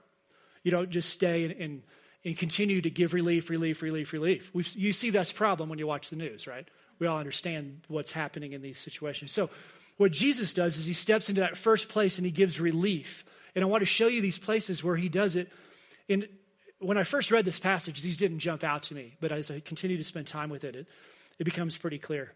You 0.63 0.71
don't 0.71 0.89
just 0.89 1.09
stay 1.09 1.45
and, 1.45 1.53
and 1.53 1.81
and 2.25 2.35
continue 2.35 2.81
to 2.81 2.89
give 2.89 3.13
relief, 3.13 3.49
relief, 3.49 3.83
relief, 3.83 4.11
relief. 4.11 4.49
We've, 4.53 4.67
you 4.75 4.91
see 4.91 5.11
this 5.11 5.31
problem 5.31 5.69
when 5.69 5.77
you 5.77 5.85
watch 5.85 6.09
the 6.09 6.15
news, 6.15 6.47
right? 6.47 6.67
We 6.97 7.05
all 7.05 7.19
understand 7.19 7.81
what's 7.87 8.11
happening 8.11 8.53
in 8.53 8.61
these 8.63 8.79
situations. 8.79 9.31
So, 9.31 9.49
what 9.97 10.11
Jesus 10.11 10.51
does 10.51 10.77
is 10.77 10.85
he 10.85 10.93
steps 10.93 11.29
into 11.29 11.39
that 11.41 11.57
first 11.57 11.87
place 11.87 12.17
and 12.17 12.25
he 12.25 12.31
gives 12.31 12.59
relief. 12.59 13.23
And 13.55 13.63
I 13.63 13.67
want 13.67 13.81
to 13.81 13.85
show 13.85 14.07
you 14.07 14.21
these 14.21 14.37
places 14.37 14.83
where 14.83 14.95
he 14.95 15.09
does 15.09 15.35
it. 15.35 15.51
And 16.09 16.27
when 16.79 16.97
I 16.97 17.03
first 17.03 17.31
read 17.31 17.45
this 17.45 17.59
passage, 17.59 18.01
these 18.01 18.17
didn't 18.17 18.39
jump 18.39 18.63
out 18.63 18.83
to 18.83 18.93
me, 18.93 19.15
but 19.21 19.31
as 19.31 19.49
I 19.49 19.59
continue 19.61 19.97
to 19.97 20.03
spend 20.03 20.27
time 20.27 20.49
with 20.49 20.63
it, 20.63 20.75
it, 20.75 20.87
it 21.39 21.43
becomes 21.45 21.77
pretty 21.77 21.97
clear. 21.97 22.33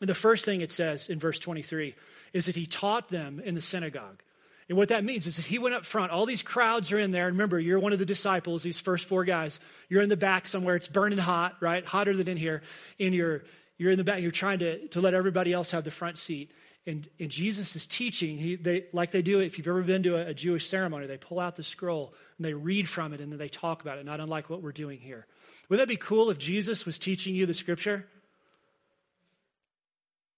And 0.00 0.08
the 0.08 0.14
first 0.14 0.44
thing 0.44 0.60
it 0.60 0.72
says 0.72 1.08
in 1.08 1.18
verse 1.18 1.38
23 1.38 1.94
is 2.32 2.46
that 2.46 2.56
he 2.56 2.66
taught 2.66 3.08
them 3.08 3.40
in 3.44 3.54
the 3.54 3.62
synagogue. 3.62 4.22
And 4.68 4.78
what 4.78 4.88
that 4.88 5.04
means 5.04 5.26
is 5.26 5.36
that 5.36 5.44
he 5.44 5.58
went 5.58 5.74
up 5.74 5.84
front. 5.84 6.12
All 6.12 6.24
these 6.24 6.42
crowds 6.42 6.92
are 6.92 6.98
in 6.98 7.10
there. 7.10 7.26
And 7.26 7.36
remember, 7.36 7.60
you're 7.60 7.78
one 7.78 7.92
of 7.92 7.98
the 7.98 8.06
disciples, 8.06 8.62
these 8.62 8.80
first 8.80 9.06
four 9.06 9.24
guys. 9.24 9.60
You're 9.88 10.02
in 10.02 10.08
the 10.08 10.16
back 10.16 10.46
somewhere. 10.46 10.76
It's 10.76 10.88
burning 10.88 11.18
hot, 11.18 11.56
right? 11.60 11.84
Hotter 11.84 12.16
than 12.16 12.28
in 12.28 12.36
here. 12.36 12.62
And 12.98 13.14
you're, 13.14 13.42
you're 13.76 13.90
in 13.90 13.98
the 13.98 14.04
back. 14.04 14.22
You're 14.22 14.30
trying 14.30 14.60
to, 14.60 14.88
to 14.88 15.00
let 15.00 15.14
everybody 15.14 15.52
else 15.52 15.72
have 15.72 15.84
the 15.84 15.90
front 15.90 16.18
seat. 16.18 16.52
And, 16.84 17.08
and 17.20 17.30
Jesus 17.30 17.76
is 17.76 17.86
teaching, 17.86 18.36
he, 18.36 18.56
they, 18.56 18.86
like 18.92 19.12
they 19.12 19.22
do 19.22 19.38
if 19.38 19.56
you've 19.56 19.68
ever 19.68 19.82
been 19.82 20.02
to 20.02 20.16
a, 20.16 20.28
a 20.28 20.34
Jewish 20.34 20.66
ceremony, 20.66 21.06
they 21.06 21.16
pull 21.16 21.38
out 21.38 21.54
the 21.54 21.62
scroll 21.62 22.12
and 22.36 22.44
they 22.44 22.54
read 22.54 22.88
from 22.88 23.12
it 23.12 23.20
and 23.20 23.30
then 23.30 23.38
they 23.38 23.48
talk 23.48 23.82
about 23.82 23.98
it, 23.98 24.04
not 24.04 24.18
unlike 24.18 24.50
what 24.50 24.62
we're 24.62 24.72
doing 24.72 24.98
here. 24.98 25.26
Would 25.68 25.78
that 25.78 25.86
be 25.86 25.96
cool 25.96 26.30
if 26.30 26.38
Jesus 26.38 26.84
was 26.84 26.98
teaching 26.98 27.36
you 27.36 27.46
the 27.46 27.54
scripture? 27.54 28.06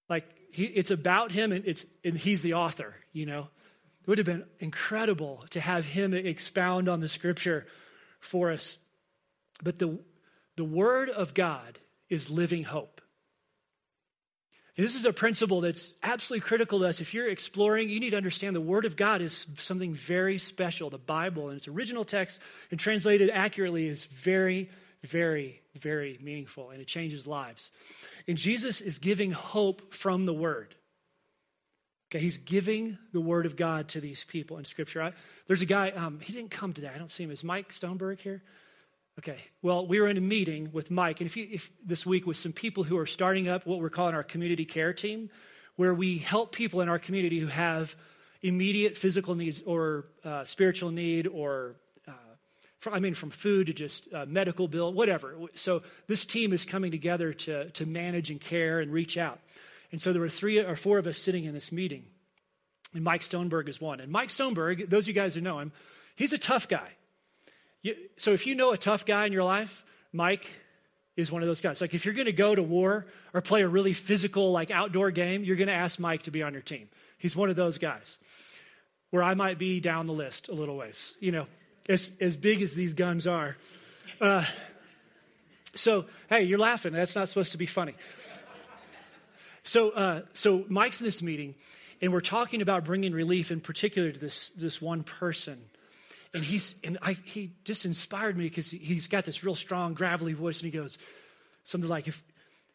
Like, 0.08 0.26
he, 0.52 0.64
it's 0.64 0.90
about 0.90 1.32
him 1.32 1.50
and, 1.50 1.66
it's, 1.66 1.86
and 2.04 2.16
he's 2.16 2.42
the 2.42 2.54
author, 2.54 2.94
you 3.12 3.24
know? 3.24 3.48
It 4.02 4.08
would 4.08 4.18
have 4.18 4.26
been 4.26 4.44
incredible 4.58 5.46
to 5.50 5.60
have 5.60 5.86
him 5.86 6.12
expound 6.12 6.90
on 6.90 7.00
the 7.00 7.08
scripture 7.08 7.66
for 8.20 8.52
us. 8.52 8.76
But 9.62 9.78
the, 9.78 9.98
the 10.56 10.64
word 10.64 11.08
of 11.08 11.32
God 11.32 11.78
is 12.10 12.28
living 12.28 12.64
hope. 12.64 13.00
This 14.82 14.96
is 14.96 15.06
a 15.06 15.12
principle 15.12 15.60
that's 15.60 15.94
absolutely 16.02 16.46
critical 16.46 16.80
to 16.80 16.86
us. 16.86 17.00
If 17.00 17.14
you're 17.14 17.28
exploring, 17.28 17.88
you 17.88 18.00
need 18.00 18.10
to 18.10 18.16
understand 18.16 18.56
the 18.56 18.60
Word 18.60 18.84
of 18.84 18.96
God 18.96 19.22
is 19.22 19.46
something 19.56 19.94
very 19.94 20.38
special. 20.38 20.90
The 20.90 20.98
Bible, 20.98 21.50
in 21.50 21.56
its 21.56 21.68
original 21.68 22.04
text 22.04 22.40
and 22.70 22.80
translated 22.80 23.30
accurately, 23.30 23.86
is 23.86 24.04
very, 24.04 24.68
very, 25.04 25.60
very 25.76 26.18
meaningful 26.20 26.70
and 26.70 26.80
it 26.80 26.88
changes 26.88 27.26
lives. 27.26 27.70
And 28.26 28.36
Jesus 28.36 28.80
is 28.80 28.98
giving 28.98 29.30
hope 29.30 29.92
from 29.92 30.26
the 30.26 30.34
Word. 30.34 30.74
Okay, 32.10 32.22
he's 32.22 32.38
giving 32.38 32.96
the 33.12 33.20
word 33.20 33.44
of 33.44 33.56
God 33.56 33.88
to 33.88 34.00
these 34.00 34.22
people 34.22 34.58
in 34.58 34.64
Scripture. 34.64 35.02
I, 35.02 35.12
there's 35.48 35.62
a 35.62 35.66
guy, 35.66 35.90
um, 35.90 36.20
he 36.20 36.32
didn't 36.32 36.52
come 36.52 36.72
today. 36.72 36.90
I 36.94 36.96
don't 36.96 37.10
see 37.10 37.24
him. 37.24 37.32
Is 37.32 37.42
Mike 37.42 37.70
Stoneberg 37.70 38.20
here? 38.20 38.40
Okay, 39.18 39.38
well, 39.62 39.86
we 39.86 40.00
were 40.00 40.08
in 40.08 40.16
a 40.16 40.20
meeting 40.20 40.70
with 40.72 40.90
Mike, 40.90 41.20
and 41.20 41.26
if, 41.26 41.36
you, 41.36 41.46
if 41.50 41.70
this 41.84 42.04
week 42.04 42.26
with 42.26 42.36
some 42.36 42.52
people 42.52 42.82
who 42.82 42.98
are 42.98 43.06
starting 43.06 43.48
up 43.48 43.64
what 43.64 43.78
we're 43.78 43.88
calling 43.88 44.14
our 44.14 44.24
community 44.24 44.64
care 44.64 44.92
team, 44.92 45.30
where 45.76 45.94
we 45.94 46.18
help 46.18 46.52
people 46.52 46.80
in 46.80 46.88
our 46.88 46.98
community 46.98 47.38
who 47.38 47.46
have 47.46 47.94
immediate 48.42 48.96
physical 48.96 49.36
needs 49.36 49.62
or 49.62 50.06
uh, 50.24 50.44
spiritual 50.44 50.90
need 50.90 51.28
or 51.28 51.76
uh, 52.08 52.12
I 52.92 52.98
mean, 52.98 53.14
from 53.14 53.30
food 53.30 53.68
to 53.68 53.72
just 53.72 54.12
uh, 54.12 54.26
medical 54.26 54.68
bill, 54.68 54.92
whatever. 54.92 55.36
So 55.54 55.82
this 56.06 56.26
team 56.26 56.52
is 56.52 56.66
coming 56.66 56.90
together 56.90 57.32
to, 57.32 57.70
to 57.70 57.86
manage 57.86 58.30
and 58.30 58.40
care 58.40 58.80
and 58.80 58.92
reach 58.92 59.16
out. 59.16 59.38
And 59.92 60.02
so 60.02 60.12
there 60.12 60.20
were 60.20 60.28
three 60.28 60.58
or 60.58 60.76
four 60.76 60.98
of 60.98 61.06
us 61.06 61.18
sitting 61.18 61.44
in 61.44 61.54
this 61.54 61.70
meeting. 61.70 62.04
And 62.92 63.04
Mike 63.04 63.22
Stoneberg 63.22 63.68
is 63.68 63.80
one. 63.80 64.00
And 64.00 64.10
Mike 64.10 64.28
Stoneberg, 64.28 64.90
those 64.90 65.04
of 65.04 65.08
you 65.08 65.14
guys 65.14 65.34
who 65.34 65.40
know 65.40 65.60
him, 65.60 65.72
he's 66.16 66.32
a 66.32 66.38
tough 66.38 66.68
guy. 66.68 66.88
You, 67.84 67.94
so 68.16 68.32
if 68.32 68.46
you 68.46 68.56
know 68.56 68.72
a 68.72 68.78
tough 68.78 69.04
guy 69.06 69.26
in 69.26 69.32
your 69.32 69.44
life, 69.44 69.84
Mike 70.12 70.48
is 71.16 71.30
one 71.30 71.42
of 71.42 71.48
those 71.48 71.60
guys. 71.60 71.80
Like 71.80 71.94
if 71.94 72.04
you're 72.04 72.14
going 72.14 72.26
to 72.26 72.32
go 72.32 72.54
to 72.54 72.62
war 72.62 73.06
or 73.32 73.40
play 73.40 73.62
a 73.62 73.68
really 73.68 73.92
physical, 73.92 74.50
like 74.50 74.70
outdoor 74.70 75.12
game, 75.12 75.44
you're 75.44 75.56
going 75.56 75.68
to 75.68 75.74
ask 75.74 76.00
Mike 76.00 76.22
to 76.22 76.30
be 76.32 76.42
on 76.42 76.54
your 76.54 76.62
team. 76.62 76.88
He's 77.18 77.36
one 77.36 77.50
of 77.50 77.56
those 77.56 77.78
guys. 77.78 78.18
Where 79.10 79.22
I 79.22 79.34
might 79.34 79.58
be 79.58 79.78
down 79.78 80.08
the 80.08 80.12
list 80.12 80.48
a 80.48 80.54
little 80.54 80.76
ways, 80.76 81.14
you 81.20 81.30
know, 81.30 81.46
as 81.88 82.10
as 82.20 82.36
big 82.36 82.62
as 82.62 82.74
these 82.74 82.94
guns 82.94 83.28
are. 83.28 83.56
Uh, 84.20 84.44
so 85.76 86.06
hey, 86.28 86.42
you're 86.42 86.58
laughing. 86.58 86.92
That's 86.92 87.14
not 87.14 87.28
supposed 87.28 87.52
to 87.52 87.58
be 87.58 87.66
funny. 87.66 87.94
So, 89.62 89.90
uh, 89.90 90.22
so 90.34 90.64
Mike's 90.68 91.00
in 91.00 91.06
this 91.06 91.22
meeting, 91.22 91.54
and 92.02 92.12
we're 92.12 92.20
talking 92.20 92.60
about 92.60 92.84
bringing 92.84 93.12
relief 93.12 93.50
in 93.50 93.60
particular 93.60 94.10
to 94.10 94.18
this, 94.18 94.50
this 94.50 94.82
one 94.82 95.04
person. 95.04 95.60
And, 96.34 96.42
he's, 96.42 96.74
and 96.82 96.98
I, 97.00 97.16
he 97.24 97.52
just 97.62 97.86
inspired 97.86 98.36
me 98.36 98.44
because 98.44 98.70
he, 98.70 98.78
he's 98.78 99.06
got 99.06 99.24
this 99.24 99.44
real 99.44 99.54
strong, 99.54 99.94
gravelly 99.94 100.32
voice, 100.32 100.60
and 100.60 100.72
he 100.72 100.76
goes 100.76 100.98
something 101.62 101.88
like, 101.88 102.08
if, 102.08 102.22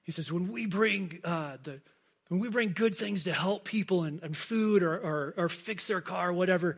he 0.03 0.13
says, 0.13 0.31
when 0.31 0.47
we 0.47 0.65
bring 0.65 1.19
uh, 1.23 1.57
the, 1.61 1.81
when 2.29 2.39
we 2.39 2.49
bring 2.49 2.71
good 2.71 2.95
things 2.95 3.25
to 3.25 3.33
help 3.33 3.65
people 3.65 4.03
and, 4.03 4.23
and 4.23 4.35
food 4.35 4.81
or, 4.81 4.93
or, 4.95 5.33
or, 5.37 5.49
fix 5.49 5.87
their 5.87 5.99
car 5.99 6.29
or 6.29 6.33
whatever, 6.33 6.77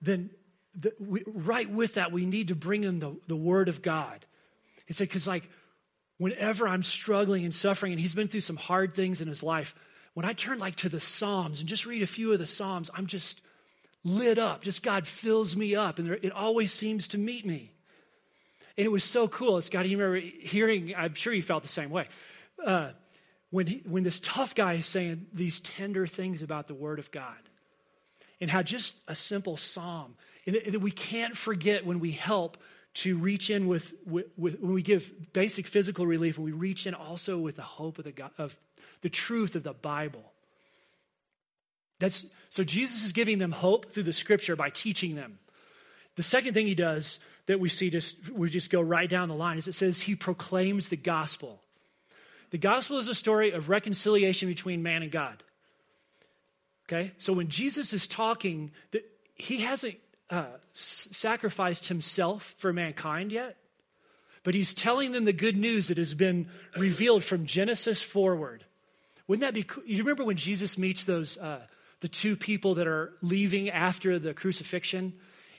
then 0.00 0.30
the, 0.74 0.92
we, 0.98 1.22
right 1.26 1.70
with 1.70 1.94
that, 1.94 2.12
we 2.12 2.24
need 2.24 2.48
to 2.48 2.54
bring 2.54 2.80
them 2.80 2.98
the, 2.98 3.16
the 3.28 3.36
word 3.36 3.68
of 3.68 3.82
God. 3.82 4.24
He 4.86 4.94
said, 4.94 5.08
because 5.08 5.28
like 5.28 5.48
whenever 6.18 6.66
I'm 6.66 6.82
struggling 6.82 7.44
and 7.44 7.54
suffering, 7.54 7.92
and 7.92 8.00
he's 8.00 8.14
been 8.14 8.28
through 8.28 8.40
some 8.40 8.56
hard 8.56 8.94
things 8.94 9.20
in 9.20 9.28
his 9.28 9.42
life, 9.42 9.74
when 10.14 10.24
I 10.24 10.32
turn 10.32 10.58
like 10.58 10.76
to 10.76 10.88
the 10.88 11.00
Psalms 11.00 11.60
and 11.60 11.68
just 11.68 11.84
read 11.84 12.02
a 12.02 12.06
few 12.06 12.32
of 12.32 12.38
the 12.38 12.46
Psalms, 12.46 12.90
I'm 12.94 13.06
just 13.06 13.40
lit 14.06 14.38
up. 14.38 14.62
Just 14.62 14.82
God 14.82 15.06
fills 15.06 15.56
me 15.56 15.74
up, 15.74 15.98
and 15.98 16.08
it 16.08 16.32
always 16.32 16.72
seems 16.72 17.08
to 17.08 17.18
meet 17.18 17.44
me. 17.44 17.72
And 18.78 18.84
it 18.84 18.90
was 18.90 19.04
so 19.04 19.26
cool. 19.26 19.58
It's 19.58 19.68
got 19.68 19.88
you 19.88 19.98
remember 19.98 20.26
hearing, 20.40 20.94
I'm 20.96 21.14
sure 21.14 21.32
you 21.32 21.42
felt 21.42 21.62
the 21.62 21.68
same 21.68 21.90
way. 21.90 22.06
Uh, 22.64 22.90
when, 23.50 23.66
he, 23.66 23.82
when 23.86 24.04
this 24.04 24.20
tough 24.20 24.54
guy 24.54 24.74
is 24.74 24.86
saying 24.86 25.26
these 25.32 25.60
tender 25.60 26.06
things 26.06 26.42
about 26.42 26.68
the 26.68 26.74
Word 26.74 26.98
of 26.98 27.10
God, 27.10 27.34
and 28.40 28.50
how 28.50 28.62
just 28.62 28.94
a 29.08 29.14
simple 29.14 29.56
psalm, 29.56 30.14
that 30.46 30.80
we 30.80 30.90
can't 30.90 31.36
forget 31.36 31.84
when 31.84 32.00
we 32.00 32.12
help 32.12 32.58
to 32.94 33.16
reach 33.16 33.50
in 33.50 33.66
with, 33.66 33.94
with, 34.06 34.26
with, 34.36 34.60
when 34.60 34.72
we 34.72 34.82
give 34.82 35.32
basic 35.32 35.66
physical 35.66 36.06
relief, 36.06 36.38
we 36.38 36.52
reach 36.52 36.86
in 36.86 36.94
also 36.94 37.38
with 37.38 37.56
the 37.56 37.62
hope 37.62 37.98
of 37.98 38.04
the, 38.04 38.12
God, 38.12 38.30
of 38.38 38.56
the 39.00 39.08
truth 39.08 39.54
of 39.54 39.64
the 39.64 39.72
Bible. 39.72 40.32
That's, 41.98 42.26
so 42.50 42.64
Jesus 42.64 43.04
is 43.04 43.12
giving 43.12 43.38
them 43.38 43.52
hope 43.52 43.92
through 43.92 44.04
the 44.04 44.12
scripture 44.12 44.56
by 44.56 44.70
teaching 44.70 45.14
them. 45.14 45.38
The 46.16 46.22
second 46.22 46.54
thing 46.54 46.66
he 46.66 46.74
does 46.74 47.18
that 47.46 47.60
we 47.60 47.68
see 47.68 47.90
just 47.90 48.30
we 48.30 48.50
just 48.50 48.70
go 48.70 48.80
right 48.80 49.08
down 49.08 49.28
the 49.28 49.34
line 49.34 49.58
is 49.58 49.68
it 49.68 49.74
says 49.74 50.02
he 50.02 50.14
proclaims 50.14 50.88
the 50.88 50.96
gospel. 50.96 51.60
The 52.50 52.58
gospel 52.58 52.98
is 52.98 53.08
a 53.08 53.14
story 53.14 53.50
of 53.50 53.68
reconciliation 53.68 54.48
between 54.48 54.82
man 54.82 55.02
and 55.02 55.10
God. 55.10 55.42
Okay? 56.88 57.12
So 57.18 57.32
when 57.32 57.48
Jesus 57.48 57.92
is 57.92 58.06
talking, 58.06 58.70
that 58.92 59.04
he 59.34 59.58
hasn't 59.58 59.96
uh, 60.30 60.46
sacrificed 60.72 61.88
himself 61.88 62.54
for 62.58 62.72
mankind 62.72 63.32
yet, 63.32 63.56
but 64.44 64.54
he's 64.54 64.72
telling 64.72 65.12
them 65.12 65.24
the 65.24 65.32
good 65.32 65.56
news 65.56 65.88
that 65.88 65.98
has 65.98 66.14
been 66.14 66.48
revealed 66.76 67.24
from 67.24 67.46
Genesis 67.46 68.00
forward. 68.00 68.64
Wouldn't 69.26 69.42
that 69.42 69.54
be 69.54 69.64
cool? 69.64 69.82
You 69.84 69.98
remember 69.98 70.24
when 70.24 70.36
Jesus 70.36 70.78
meets 70.78 71.04
those, 71.04 71.36
uh, 71.36 71.66
the 72.00 72.08
two 72.08 72.36
people 72.36 72.74
that 72.74 72.86
are 72.86 73.12
leaving 73.22 73.70
after 73.70 74.18
the 74.18 74.34
crucifixion? 74.34 75.14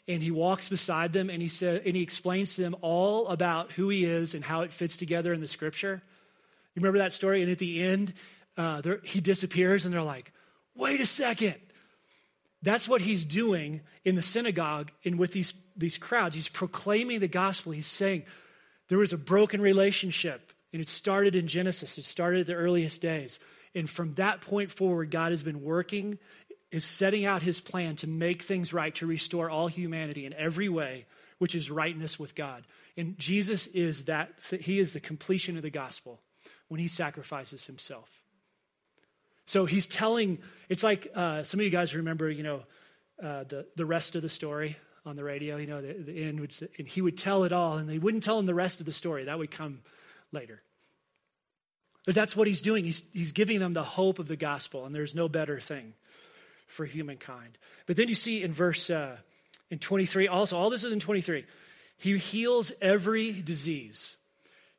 And 0.08 0.24
he 0.24 0.32
walks 0.32 0.70
beside 0.70 1.12
them 1.12 1.30
and 1.30 1.42
he, 1.42 1.50
said, 1.50 1.82
and 1.86 1.96
he 1.96 2.02
explains 2.02 2.56
to 2.56 2.62
them 2.62 2.76
all 2.82 3.28
about 3.28 3.74
who 3.74 3.90
he 3.90 4.06
is 4.06 4.34
and 4.34 4.44
how 4.44 4.62
it 4.62 4.72
fits 4.72 4.96
together 4.96 5.34
in 5.34 5.42
the 5.42 5.48
scripture. 5.48 6.02
You 6.74 6.82
remember 6.82 7.00
that 7.00 7.12
story? 7.12 7.42
And 7.42 7.52
at 7.52 7.60
the 7.60 7.84
end, 7.84 8.14
uh, 8.56 8.82
he 9.04 9.20
disappears 9.20 9.84
and 9.84 9.94
they're 9.94 10.02
like, 10.02 10.32
wait 10.76 11.02
a 11.02 11.06
second. 11.06 11.56
That's 12.64 12.88
what 12.88 13.02
he's 13.02 13.26
doing 13.26 13.82
in 14.06 14.16
the 14.16 14.22
synagogue 14.22 14.92
and 15.04 15.20
with 15.20 15.34
these, 15.34 15.54
these 15.76 15.98
crowds. 15.98 16.36
He's 16.36 16.50
proclaiming 16.50 17.20
the 17.20 17.28
gospel. 17.28 17.72
He's 17.72 17.88
saying 17.88 18.24
there 18.88 18.98
was 18.98 19.14
a 19.14 19.18
broken 19.18 19.62
relationship, 19.62 20.52
and 20.72 20.82
it 20.82 20.90
started 20.90 21.36
in 21.36 21.48
Genesis, 21.48 21.98
it 21.98 22.06
started 22.06 22.42
at 22.42 22.48
the 22.48 22.54
earliest 22.54 23.02
days. 23.02 23.40
And 23.76 23.90
from 23.90 24.14
that 24.16 24.42
point 24.42 24.72
forward, 24.72 25.12
God 25.12 25.32
has 25.32 25.44
been 25.44 25.64
working, 25.64 26.20
is 26.72 26.86
setting 26.86 27.26
out 27.26 27.42
his 27.42 27.60
plan 27.62 27.96
to 27.98 28.08
make 28.08 28.44
things 28.44 28.74
right, 28.74 28.94
to 28.96 29.06
restore 29.06 29.50
all 29.50 29.68
humanity 29.68 30.26
in 30.26 30.34
every 30.34 30.70
way, 30.70 31.06
which 31.38 31.56
is 31.56 31.70
rightness 31.70 32.20
with 32.20 32.36
God. 32.36 32.66
And 32.96 33.18
Jesus 33.18 33.68
is 33.68 34.06
that, 34.06 34.32
he 34.60 34.80
is 34.80 34.94
the 34.94 35.00
completion 35.00 35.56
of 35.58 35.64
the 35.64 35.70
gospel 35.70 36.20
when 36.68 36.80
he 36.80 36.88
sacrifices 36.88 37.66
himself. 37.66 38.24
So 39.46 39.66
he's 39.66 39.88
telling, 39.88 40.40
it's 40.68 40.84
like 40.84 41.08
uh, 41.16 41.44
some 41.44 41.60
of 41.60 41.64
you 41.64 41.70
guys 41.70 41.96
remember, 41.96 42.30
you 42.30 42.44
know, 42.44 42.64
uh, 43.22 43.46
the, 43.46 43.66
the 43.76 43.86
rest 43.86 44.16
of 44.16 44.22
the 44.22 44.30
story 44.30 44.76
on 45.06 45.16
the 45.16 45.24
radio, 45.24 45.56
you 45.58 45.68
know, 45.68 45.82
the, 45.82 45.94
the 45.94 46.24
end 46.24 46.40
would, 46.40 46.54
and 46.78 46.88
he 46.88 47.02
would 47.02 47.18
tell 47.18 47.46
it 47.46 47.54
all, 47.54 47.78
and 47.78 47.90
they 47.90 47.98
wouldn't 47.98 48.24
tell 48.24 48.38
him 48.38 48.46
the 48.46 48.54
rest 48.54 48.82
of 48.82 48.86
the 48.86 48.94
story. 48.94 49.24
That 49.24 49.40
would 49.40 49.52
come 49.52 49.80
later. 50.34 50.62
But 52.08 52.16
that's 52.16 52.38
what 52.38 52.48
he's 52.48 52.62
doing. 52.62 52.86
He's, 52.86 53.04
he's 53.12 53.34
giving 53.34 53.60
them 53.60 53.74
the 53.74 53.84
hope 53.84 54.18
of 54.18 54.30
the 54.30 54.38
gospel, 54.38 54.86
and 54.86 54.96
there's 54.96 55.14
no 55.14 55.28
better 55.28 55.60
thing 55.60 55.94
for 56.66 56.86
humankind. 56.86 57.58
But 57.86 57.98
then 57.98 58.08
you 58.08 58.16
see 58.16 58.44
in 58.44 58.54
verse 58.54 58.90
uh, 58.90 59.18
in 59.70 59.80
23, 59.80 60.30
also, 60.30 60.58
all 60.58 60.70
this 60.70 60.86
is 60.86 60.94
in 60.94 61.02
23. 61.02 61.44
He 61.98 62.18
heals 62.18 62.72
every 62.82 63.34
disease. 63.34 64.16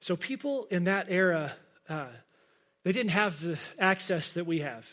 So 0.01 0.17
people 0.17 0.69
in 0.71 0.85
that 0.85 1.09
era, 1.11 1.53
uh, 1.91 2.07
they 2.83 2.93
didn't 2.93 3.11
have 3.11 3.43
the 3.43 3.59
access 3.79 4.33
that 4.33 4.47
we 4.47 4.61
have 4.61 4.91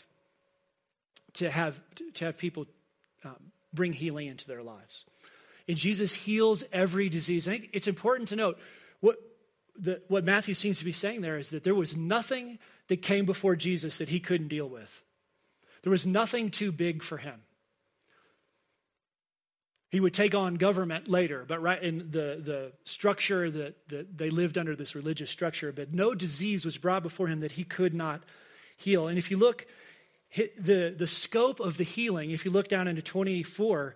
to 1.34 1.50
have, 1.50 1.80
to 2.14 2.26
have 2.26 2.36
people 2.36 2.66
um, 3.24 3.36
bring 3.72 3.94
healing 3.94 4.26
into 4.26 4.46
their 4.46 4.62
lives. 4.62 5.06
And 5.68 5.78
Jesus 5.78 6.14
heals 6.14 6.64
every 6.70 7.08
disease. 7.08 7.48
I 7.48 7.52
think 7.52 7.70
it's 7.72 7.88
important 7.88 8.28
to 8.28 8.36
note 8.36 8.58
the, 9.78 10.02
what 10.08 10.24
Matthew 10.24 10.54
seems 10.54 10.78
to 10.78 10.84
be 10.84 10.92
saying 10.92 11.20
there 11.20 11.38
is 11.38 11.50
that 11.50 11.64
there 11.64 11.74
was 11.74 11.96
nothing 11.96 12.58
that 12.88 13.02
came 13.02 13.24
before 13.24 13.56
Jesus 13.56 13.98
that 13.98 14.08
he 14.08 14.20
couldn't 14.20 14.48
deal 14.48 14.68
with. 14.68 15.04
There 15.82 15.90
was 15.90 16.06
nothing 16.06 16.50
too 16.50 16.72
big 16.72 17.02
for 17.02 17.18
him. 17.18 17.42
He 19.90 20.00
would 20.00 20.14
take 20.14 20.34
on 20.34 20.56
government 20.56 21.08
later, 21.08 21.44
but 21.46 21.62
right 21.62 21.80
in 21.80 22.10
the, 22.10 22.40
the 22.44 22.72
structure 22.84 23.50
that, 23.50 23.88
that 23.88 24.18
they 24.18 24.30
lived 24.30 24.58
under, 24.58 24.74
this 24.74 24.94
religious 24.94 25.30
structure, 25.30 25.72
but 25.72 25.94
no 25.94 26.14
disease 26.14 26.64
was 26.64 26.76
brought 26.76 27.02
before 27.02 27.28
him 27.28 27.40
that 27.40 27.52
he 27.52 27.64
could 27.64 27.94
not 27.94 28.22
heal. 28.76 29.06
And 29.06 29.16
if 29.16 29.30
you 29.30 29.36
look, 29.36 29.66
the, 30.34 30.94
the 30.96 31.06
scope 31.06 31.60
of 31.60 31.76
the 31.76 31.84
healing, 31.84 32.30
if 32.32 32.44
you 32.44 32.50
look 32.50 32.68
down 32.68 32.88
into 32.88 33.00
24, 33.00 33.94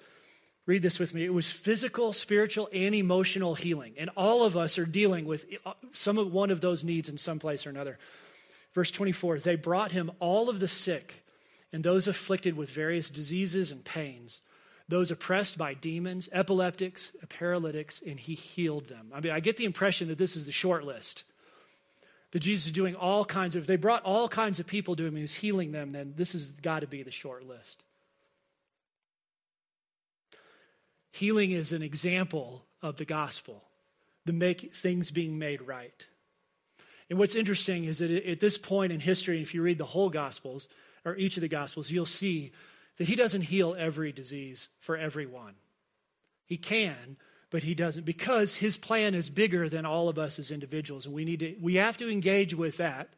read 0.67 0.83
this 0.83 0.99
with 0.99 1.15
me. 1.15 1.25
It 1.25 1.35
was 1.35 1.51
physical, 1.51 2.13
spiritual, 2.13 2.69
and 2.73 2.95
emotional 2.95 3.55
healing. 3.55 3.95
And 3.99 4.11
all 4.17 4.45
of 4.45 4.57
us 4.57 4.79
are 4.79 4.87
dealing 4.87 5.25
with 5.25 5.47
uh, 5.65 5.73
some 5.93 6.19
of 6.19 6.33
one 6.33 6.51
of 6.51 6.61
those 6.61 6.85
needs 6.85 7.09
in 7.09 7.19
some 7.19 7.39
place 7.39 7.67
or 7.67 7.71
another. 7.71 7.99
Verse 8.75 8.91
24, 8.91 9.41
they 9.41 9.57
brought 9.57 9.93
him 9.93 10.11
all 10.21 10.49
of 10.49 10.61
the 10.61 10.69
sick 10.69 11.25
and 11.73 11.83
those 11.83 12.07
afflicted 12.07 12.57
with 12.57 12.71
various 12.71 13.11
diseases 13.11 13.71
and 13.71 13.85
pains 13.85 14.41
those 14.91 15.11
oppressed 15.13 15.57
by 15.57 15.73
demons, 15.73 16.29
epileptics, 16.33 17.13
paralytics, 17.29 18.03
and 18.05 18.19
he 18.19 18.35
healed 18.35 18.89
them. 18.89 19.13
I 19.15 19.21
mean, 19.21 19.33
I 19.33 19.39
get 19.39 19.57
the 19.57 19.65
impression 19.65 20.09
that 20.09 20.19
this 20.19 20.35
is 20.35 20.45
the 20.45 20.53
short 20.53 20.85
list. 20.85 21.23
That 22.33 22.41
Jesus 22.41 22.67
is 22.67 22.73
doing 22.73 22.97
all 22.97 23.25
kinds 23.25 23.57
of, 23.57 23.67
they 23.67 23.77
brought 23.77 24.03
all 24.03 24.29
kinds 24.29 24.59
of 24.59 24.67
people 24.67 24.97
to 24.97 25.07
him, 25.07 25.15
he 25.15 25.23
was 25.23 25.35
healing 25.35 25.73
them, 25.73 25.91
then 25.91 26.15
this 26.17 26.33
has 26.33 26.51
got 26.51 26.81
to 26.81 26.87
be 26.87 27.03
the 27.03 27.11
short 27.11 27.47
list. 27.47 27.85
Healing 31.11 31.51
is 31.51 31.73
an 31.73 31.83
example 31.83 32.65
of 32.83 32.97
the 32.97 33.05
gospel, 33.05 33.65
the 34.25 34.33
make 34.33 34.75
things 34.75 35.11
being 35.11 35.39
made 35.39 35.63
right. 35.63 36.07
And 37.09 37.19
what's 37.19 37.35
interesting 37.35 37.85
is 37.85 37.99
that 37.99 38.11
at 38.11 38.41
this 38.41 38.57
point 38.57 38.93
in 38.93 39.01
history, 39.01 39.43
if 39.43 39.55
you 39.55 39.63
read 39.63 39.79
the 39.79 39.85
whole 39.85 40.11
gospels, 40.11 40.69
or 41.05 41.17
each 41.17 41.37
of 41.37 41.41
the 41.41 41.49
Gospels, 41.49 41.91
you'll 41.91 42.07
see 42.07 42.53
that 42.97 43.09
he 43.09 43.17
doesn't 43.17 43.43
heal 43.43 43.75
every 43.79 44.13
disease 44.13 44.69
for 44.79 44.97
everyone. 44.97 45.55
He 46.45 46.57
can, 46.57 47.17
but 47.51 47.63
he 47.63 47.75
doesn't 47.75 48.05
because 48.05 48.57
his 48.57 48.77
plan 48.77 49.15
is 49.15 49.31
bigger 49.31 49.69
than 49.69 49.87
all 49.87 50.09
of 50.09 50.19
us 50.19 50.39
as 50.39 50.51
individuals. 50.51 51.07
And 51.07 51.15
we 51.15 51.25
need 51.25 51.41
to, 51.41 51.57
we 51.61 51.77
have 51.77 51.97
to 51.99 52.11
engage 52.11 52.55
with 52.55 52.77
that 52.79 53.15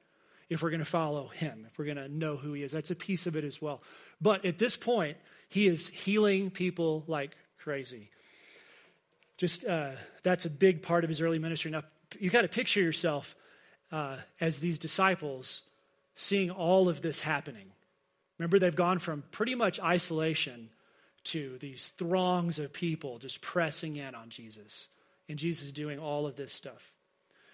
if 0.49 0.63
we're 0.63 0.71
going 0.71 0.81
to 0.81 0.85
follow 0.85 1.29
him, 1.29 1.67
if 1.71 1.79
we're 1.79 1.87
going 1.87 1.97
to 1.97 2.09
know 2.09 2.37
who 2.37 2.53
he 2.53 2.63
is. 2.63 2.73
That's 2.73 2.91
a 2.91 2.97
piece 2.97 3.27
of 3.27 3.37
it 3.37 3.45
as 3.45 3.61
well. 3.61 3.83
But 4.21 4.45
at 4.45 4.59
this 4.59 4.77
point, 4.77 5.17
he 5.49 5.67
is 5.67 5.89
healing 5.89 6.51
people 6.51 7.05
like 7.07 7.37
crazy. 7.63 8.11
Just 9.37 9.65
uh, 9.65 9.91
that's 10.23 10.45
a 10.45 10.51
big 10.51 10.83
part 10.83 11.05
of 11.05 11.09
his 11.09 11.21
early 11.21 11.39
ministry. 11.39 11.71
Now, 11.71 11.83
you 12.19 12.31
got 12.31 12.43
to 12.43 12.49
picture 12.49 12.81
yourself 12.81 13.35
uh, 13.91 14.17
as 14.41 14.61
these 14.61 14.79
disciples 14.79 15.63
seeing 16.15 16.51
all 16.51 16.89
of 16.89 17.03
this 17.03 17.21
happening. 17.21 17.73
Remember, 18.39 18.59
they've 18.59 18.75
gone 18.75 18.99
from 18.99 19.23
pretty 19.31 19.55
much 19.55 19.81
isolation 19.81 20.71
to 21.25 21.57
these 21.59 21.89
throngs 21.99 22.59
of 22.59 22.73
people 22.73 23.19
just 23.19 23.41
pressing 23.41 23.97
in 23.97 24.15
on 24.15 24.29
Jesus. 24.29 24.89
And 25.29 25.39
Jesus 25.39 25.73
doing 25.73 25.99
all 25.99 26.27
of 26.27 26.37
this 26.37 26.53
stuff. 26.53 26.93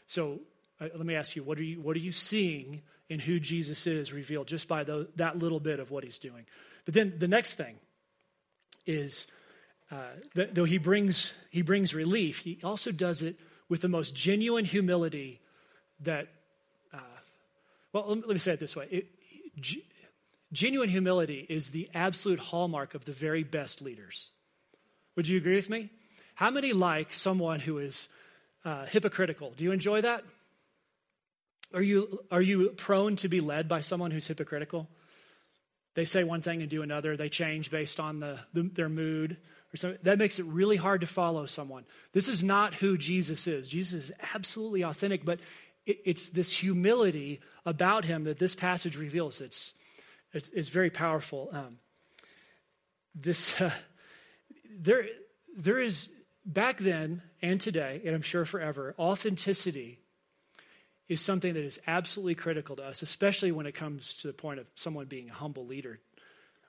So 0.06 0.40
uh, 0.80 0.88
let 0.94 1.06
me 1.06 1.14
ask 1.14 1.36
you 1.36 1.44
what, 1.44 1.58
are 1.58 1.62
you, 1.62 1.80
what 1.80 1.94
are 1.96 2.00
you 2.00 2.12
seeing 2.12 2.82
in 3.08 3.20
who 3.20 3.38
Jesus 3.38 3.86
is 3.86 4.12
revealed 4.12 4.48
just 4.48 4.68
by 4.68 4.84
the, 4.84 5.08
that 5.16 5.38
little 5.38 5.60
bit 5.60 5.78
of 5.78 5.90
what 5.90 6.02
he's 6.02 6.18
doing? 6.18 6.46
But 6.86 6.94
then 6.94 7.14
the 7.18 7.28
next 7.28 7.54
thing 7.54 7.76
is 8.86 9.26
uh, 9.90 9.96
that 10.34 10.54
though 10.54 10.64
he 10.64 10.78
brings, 10.78 11.32
he 11.50 11.62
brings 11.62 11.94
relief, 11.94 12.40
he 12.40 12.58
also 12.62 12.92
does 12.92 13.22
it 13.22 13.36
with 13.68 13.80
the 13.80 13.88
most 13.88 14.14
genuine 14.14 14.64
humility 14.64 15.40
that, 16.00 16.28
uh, 16.92 16.98
well, 17.92 18.06
let 18.08 18.28
me 18.28 18.38
say 18.38 18.52
it 18.52 18.60
this 18.60 18.76
way. 18.76 18.86
It, 18.90 19.06
g- 19.60 19.84
genuine 20.52 20.88
humility 20.88 21.46
is 21.48 21.70
the 21.70 21.88
absolute 21.94 22.38
hallmark 22.38 22.94
of 22.94 23.04
the 23.04 23.12
very 23.12 23.44
best 23.44 23.82
leaders. 23.82 24.30
Would 25.16 25.28
you 25.28 25.38
agree 25.38 25.56
with 25.56 25.70
me? 25.70 25.90
How 26.34 26.50
many 26.50 26.72
like 26.72 27.12
someone 27.12 27.60
who 27.60 27.78
is 27.78 28.08
uh, 28.64 28.86
hypocritical? 28.86 29.52
Do 29.56 29.64
you 29.64 29.72
enjoy 29.72 30.02
that? 30.02 30.22
Are 31.74 31.82
you, 31.82 32.20
are 32.30 32.40
you 32.40 32.70
prone 32.70 33.16
to 33.16 33.28
be 33.28 33.40
led 33.40 33.68
by 33.68 33.80
someone 33.80 34.10
who's 34.10 34.26
hypocritical? 34.26 34.88
They 35.94 36.04
say 36.04 36.24
one 36.24 36.40
thing 36.40 36.60
and 36.62 36.70
do 36.70 36.82
another. 36.82 37.16
They 37.16 37.28
change 37.28 37.70
based 37.70 37.98
on 37.98 38.20
the, 38.20 38.38
the, 38.54 38.62
their 38.62 38.88
mood. 38.88 39.36
Or 39.72 39.76
something. 39.76 39.98
That 40.02 40.18
makes 40.18 40.38
it 40.38 40.46
really 40.46 40.76
hard 40.76 41.02
to 41.02 41.06
follow 41.06 41.46
someone. 41.46 41.84
This 42.12 42.28
is 42.28 42.42
not 42.42 42.74
who 42.74 42.96
Jesus 42.96 43.46
is. 43.46 43.68
Jesus 43.68 44.04
is 44.04 44.12
absolutely 44.34 44.82
authentic, 44.82 45.24
but 45.24 45.40
it, 45.84 45.98
it's 46.04 46.30
this 46.30 46.50
humility 46.50 47.40
about 47.66 48.04
him 48.04 48.24
that 48.24 48.38
this 48.38 48.54
passage 48.54 48.96
reveals. 48.96 49.40
It's, 49.40 49.74
it's, 50.32 50.48
it's 50.50 50.68
very 50.68 50.90
powerful. 50.90 51.50
Um, 51.52 51.78
this, 53.14 53.60
uh, 53.60 53.70
there, 54.70 55.06
there 55.56 55.80
is, 55.80 56.08
back 56.46 56.78
then 56.78 57.22
and 57.42 57.60
today, 57.60 58.00
and 58.04 58.14
I'm 58.14 58.22
sure 58.22 58.44
forever, 58.44 58.94
authenticity 58.98 59.98
is 61.08 61.20
something 61.20 61.54
that 61.54 61.64
is 61.64 61.80
absolutely 61.86 62.34
critical 62.34 62.76
to 62.76 62.84
us, 62.84 63.02
especially 63.02 63.50
when 63.50 63.66
it 63.66 63.74
comes 63.74 64.14
to 64.14 64.26
the 64.26 64.32
point 64.32 64.60
of 64.60 64.66
someone 64.74 65.06
being 65.06 65.30
a 65.30 65.32
humble 65.34 65.66
leader 65.66 65.98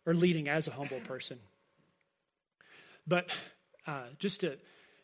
or 0.06 0.14
leading 0.14 0.48
as 0.48 0.68
a 0.68 0.72
humble 0.72 1.00
person. 1.02 1.40
But 3.10 3.30
uh, 3.88 4.04
just 4.20 4.42
to 4.42 4.58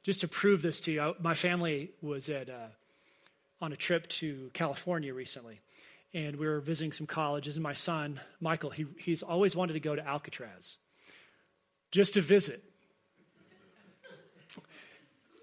just 0.03 0.21
to 0.21 0.27
prove 0.27 0.61
this 0.61 0.79
to 0.81 0.91
you, 0.91 1.01
I, 1.01 1.13
my 1.19 1.33
family 1.33 1.91
was 2.01 2.29
at 2.29 2.49
uh, 2.49 2.67
on 3.59 3.73
a 3.73 3.75
trip 3.75 4.07
to 4.07 4.51
California 4.53 5.13
recently, 5.13 5.59
and 6.13 6.35
we 6.35 6.45
were 6.47 6.59
visiting 6.59 6.91
some 6.91 7.07
colleges. 7.07 7.57
And 7.57 7.63
my 7.63 7.73
son 7.73 8.19
Michael, 8.39 8.69
he, 8.69 8.85
he's 8.99 9.23
always 9.23 9.55
wanted 9.55 9.73
to 9.73 9.79
go 9.79 9.95
to 9.95 10.07
Alcatraz, 10.07 10.77
just 11.91 12.13
to 12.13 12.21
visit 12.21 12.63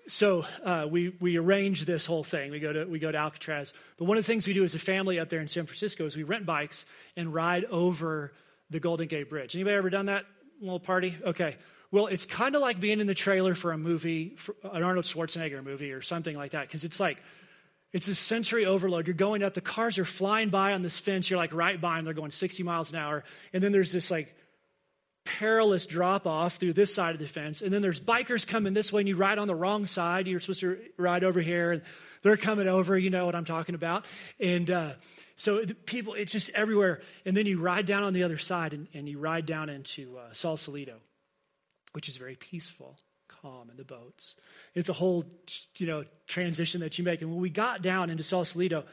so 0.08 0.44
uh, 0.64 0.87
we, 0.88 1.14
we 1.20 1.37
arrange 1.37 1.84
this 1.84 2.06
whole 2.06 2.24
thing. 2.24 2.50
We 2.50 2.60
go, 2.60 2.72
to, 2.72 2.84
we 2.84 2.98
go 2.98 3.10
to 3.10 3.18
Alcatraz. 3.18 3.72
But 3.96 4.04
one 4.04 4.18
of 4.18 4.24
the 4.24 4.26
things 4.26 4.46
we 4.46 4.52
do 4.52 4.64
as 4.64 4.74
a 4.74 4.78
family 4.78 5.18
up 5.18 5.28
there 5.28 5.40
in 5.40 5.48
San 5.48 5.66
Francisco 5.66 6.04
is 6.04 6.16
we 6.16 6.22
rent 6.22 6.44
bikes 6.44 6.84
and 7.16 7.32
ride 7.32 7.64
over 7.66 8.32
the 8.70 8.80
Golden 8.80 9.06
Gate 9.06 9.30
Bridge. 9.30 9.54
Anybody 9.54 9.76
ever 9.76 9.90
done 9.90 10.06
that 10.06 10.26
little 10.60 10.80
party? 10.80 11.16
Okay. 11.24 11.56
Well, 11.92 12.07
it's 12.07 12.26
kind 12.26 12.57
of 12.57 12.62
like 12.62 12.81
being 12.81 12.98
in 12.98 13.07
the 13.07 13.14
trailer 13.14 13.55
for 13.55 13.70
a 13.70 13.78
movie, 13.78 14.31
for 14.37 14.57
an 14.64 14.83
Arnold 14.83 15.05
Schwarzenegger 15.05 15.62
movie 15.62 15.92
or 15.92 16.02
something 16.02 16.35
like 16.35 16.52
that, 16.52 16.66
because 16.66 16.85
it's 16.85 16.98
like, 16.98 17.22
it's 17.92 18.09
a 18.09 18.14
sensory 18.14 18.64
overload. 18.64 19.07
You're 19.07 19.14
going 19.14 19.42
up, 19.42 19.52
the 19.52 19.61
cars 19.61 19.98
are 19.98 20.05
flying 20.07 20.48
by 20.48 20.72
on 20.72 20.83
this 20.83 20.98
fence. 20.98 21.28
You're 21.28 21.38
like 21.38 21.52
right 21.52 21.78
by 21.78 21.96
them, 21.96 22.07
they're 22.07 22.14
going 22.14 22.31
60 22.31 22.62
miles 22.62 22.90
an 22.90 22.98
hour. 22.98 23.22
And 23.52 23.62
then 23.62 23.72
there's 23.72 23.92
this 23.92 24.11
like 24.11 24.35
perilous 25.24 25.87
drop 25.87 26.26
off 26.26 26.57
through 26.57 26.72
this 26.72 26.94
side 26.94 27.14
of 27.14 27.20
the 27.20 27.26
fence. 27.26 27.62
And 27.62 27.70
then 27.70 27.83
there's 27.83 28.00
bikers 28.00 28.46
coming 28.46 28.72
this 28.72 28.92
way, 28.92 29.02
and 29.02 29.09
you 29.09 29.16
ride 29.16 29.38
on 29.38 29.46
the 29.46 29.55
wrong 29.55 29.87
side. 29.87 30.26
You're 30.26 30.40
supposed 30.40 30.61
to 30.61 30.78
ride 30.96 31.24
over 31.24 31.40
here, 31.40 31.72
and 31.72 31.83
they're 32.22 32.38
coming 32.38 32.68
over. 32.68 32.96
You 32.98 33.11
know 33.11 33.26
what 33.26 33.35
I'm 33.35 33.44
talking 33.44 33.74
about. 33.74 34.07
And 34.40 34.70
uh, 34.70 34.92
so 35.37 35.64
people, 35.87 36.14
it's 36.14 36.33
just 36.33 36.50
everywhere. 36.50 37.02
And 37.24 37.37
then 37.37 37.46
you 37.46 37.61
ride 37.61 37.87
down 37.87 38.02
on 38.02 38.14
the 38.14 38.24
other 38.24 38.38
side, 38.38 38.72
and, 38.72 38.88
and 38.94 39.09
you 39.09 39.18
ride 39.18 39.46
down 39.46 39.68
into 39.68 40.16
uh, 40.16 40.33
Sausalito, 40.33 40.96
which 41.92 42.09
is 42.09 42.16
very 42.16 42.35
peaceful, 42.35 42.98
calm 43.28 43.70
in 43.70 43.76
the 43.76 43.85
boats. 43.85 44.37
It's 44.74 44.88
a 44.88 44.94
whole, 44.94 45.24
you 45.76 45.87
know, 45.87 46.05
transition 46.26 46.81
that 46.81 46.98
you 46.98 47.05
make. 47.05 47.22
And 47.22 47.31
when 47.31 47.40
we 47.40 47.50
got 47.50 47.83
down 47.83 48.11
into 48.11 48.22
Sausalito, 48.22 48.85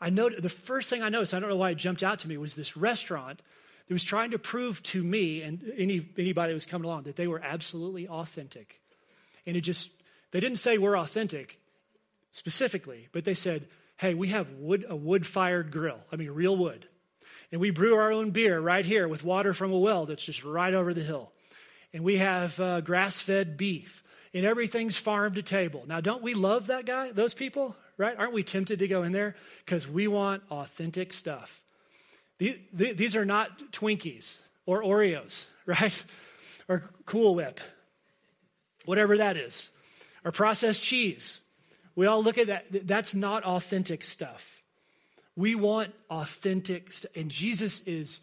I 0.00 0.10
noticed 0.10 0.42
the 0.42 0.48
first 0.48 0.90
thing 0.90 1.02
I 1.02 1.08
noticed, 1.08 1.34
I 1.34 1.40
don't 1.40 1.48
know 1.48 1.56
why 1.56 1.70
it 1.70 1.76
jumped 1.76 2.02
out 2.02 2.20
to 2.20 2.28
me, 2.28 2.36
was 2.36 2.54
this 2.54 2.76
restaurant 2.76 3.42
that 3.88 3.94
was 3.94 4.04
trying 4.04 4.32
to 4.32 4.38
prove 4.38 4.82
to 4.84 5.02
me 5.02 5.42
and 5.42 5.72
any, 5.76 6.08
anybody 6.18 6.52
that 6.52 6.56
was 6.56 6.66
coming 6.66 6.86
along 6.86 7.04
that 7.04 7.16
they 7.16 7.26
were 7.26 7.40
absolutely 7.42 8.08
authentic. 8.08 8.80
And 9.46 9.56
it 9.56 9.62
just, 9.62 9.90
they 10.32 10.40
didn't 10.40 10.58
say 10.58 10.76
we're 10.76 10.98
authentic 10.98 11.60
specifically, 12.30 13.08
but 13.12 13.24
they 13.24 13.34
said, 13.34 13.68
hey, 13.96 14.12
we 14.14 14.28
have 14.28 14.50
wood, 14.52 14.84
a 14.88 14.96
wood 14.96 15.26
fired 15.26 15.70
grill. 15.70 16.00
I 16.12 16.16
mean, 16.16 16.30
real 16.30 16.56
wood. 16.56 16.86
And 17.50 17.60
we 17.60 17.70
brew 17.70 17.94
our 17.94 18.12
own 18.12 18.30
beer 18.30 18.60
right 18.60 18.84
here 18.84 19.06
with 19.08 19.24
water 19.24 19.54
from 19.54 19.72
a 19.72 19.78
well 19.78 20.04
that's 20.04 20.24
just 20.24 20.44
right 20.44 20.74
over 20.74 20.92
the 20.92 21.02
hill. 21.02 21.32
And 21.92 22.04
we 22.04 22.18
have 22.18 22.58
uh, 22.60 22.80
grass 22.80 23.20
fed 23.20 23.56
beef. 23.56 24.02
And 24.34 24.44
everything's 24.44 24.96
farm 24.96 25.34
to 25.34 25.42
table. 25.42 25.84
Now, 25.86 26.00
don't 26.00 26.22
we 26.22 26.34
love 26.34 26.66
that 26.66 26.84
guy, 26.84 27.10
those 27.10 27.32
people, 27.32 27.74
right? 27.96 28.14
Aren't 28.18 28.34
we 28.34 28.42
tempted 28.42 28.80
to 28.80 28.88
go 28.88 29.02
in 29.02 29.12
there? 29.12 29.34
Because 29.64 29.88
we 29.88 30.08
want 30.08 30.42
authentic 30.50 31.12
stuff. 31.12 31.62
These 32.38 33.16
are 33.16 33.24
not 33.24 33.72
Twinkies 33.72 34.36
or 34.66 34.82
Oreos, 34.82 35.46
right? 35.66 36.04
Or 36.68 36.90
Cool 37.06 37.34
Whip, 37.34 37.60
whatever 38.84 39.16
that 39.16 39.36
is, 39.36 39.70
or 40.24 40.32
processed 40.32 40.82
cheese. 40.82 41.40
We 41.94 42.06
all 42.06 42.22
look 42.22 42.36
at 42.36 42.48
that. 42.48 42.86
That's 42.86 43.14
not 43.14 43.42
authentic 43.44 44.04
stuff. 44.04 44.62
We 45.34 45.54
want 45.54 45.94
authentic 46.10 46.92
stuff. 46.92 47.10
And 47.16 47.30
Jesus 47.30 47.80
is 47.86 48.20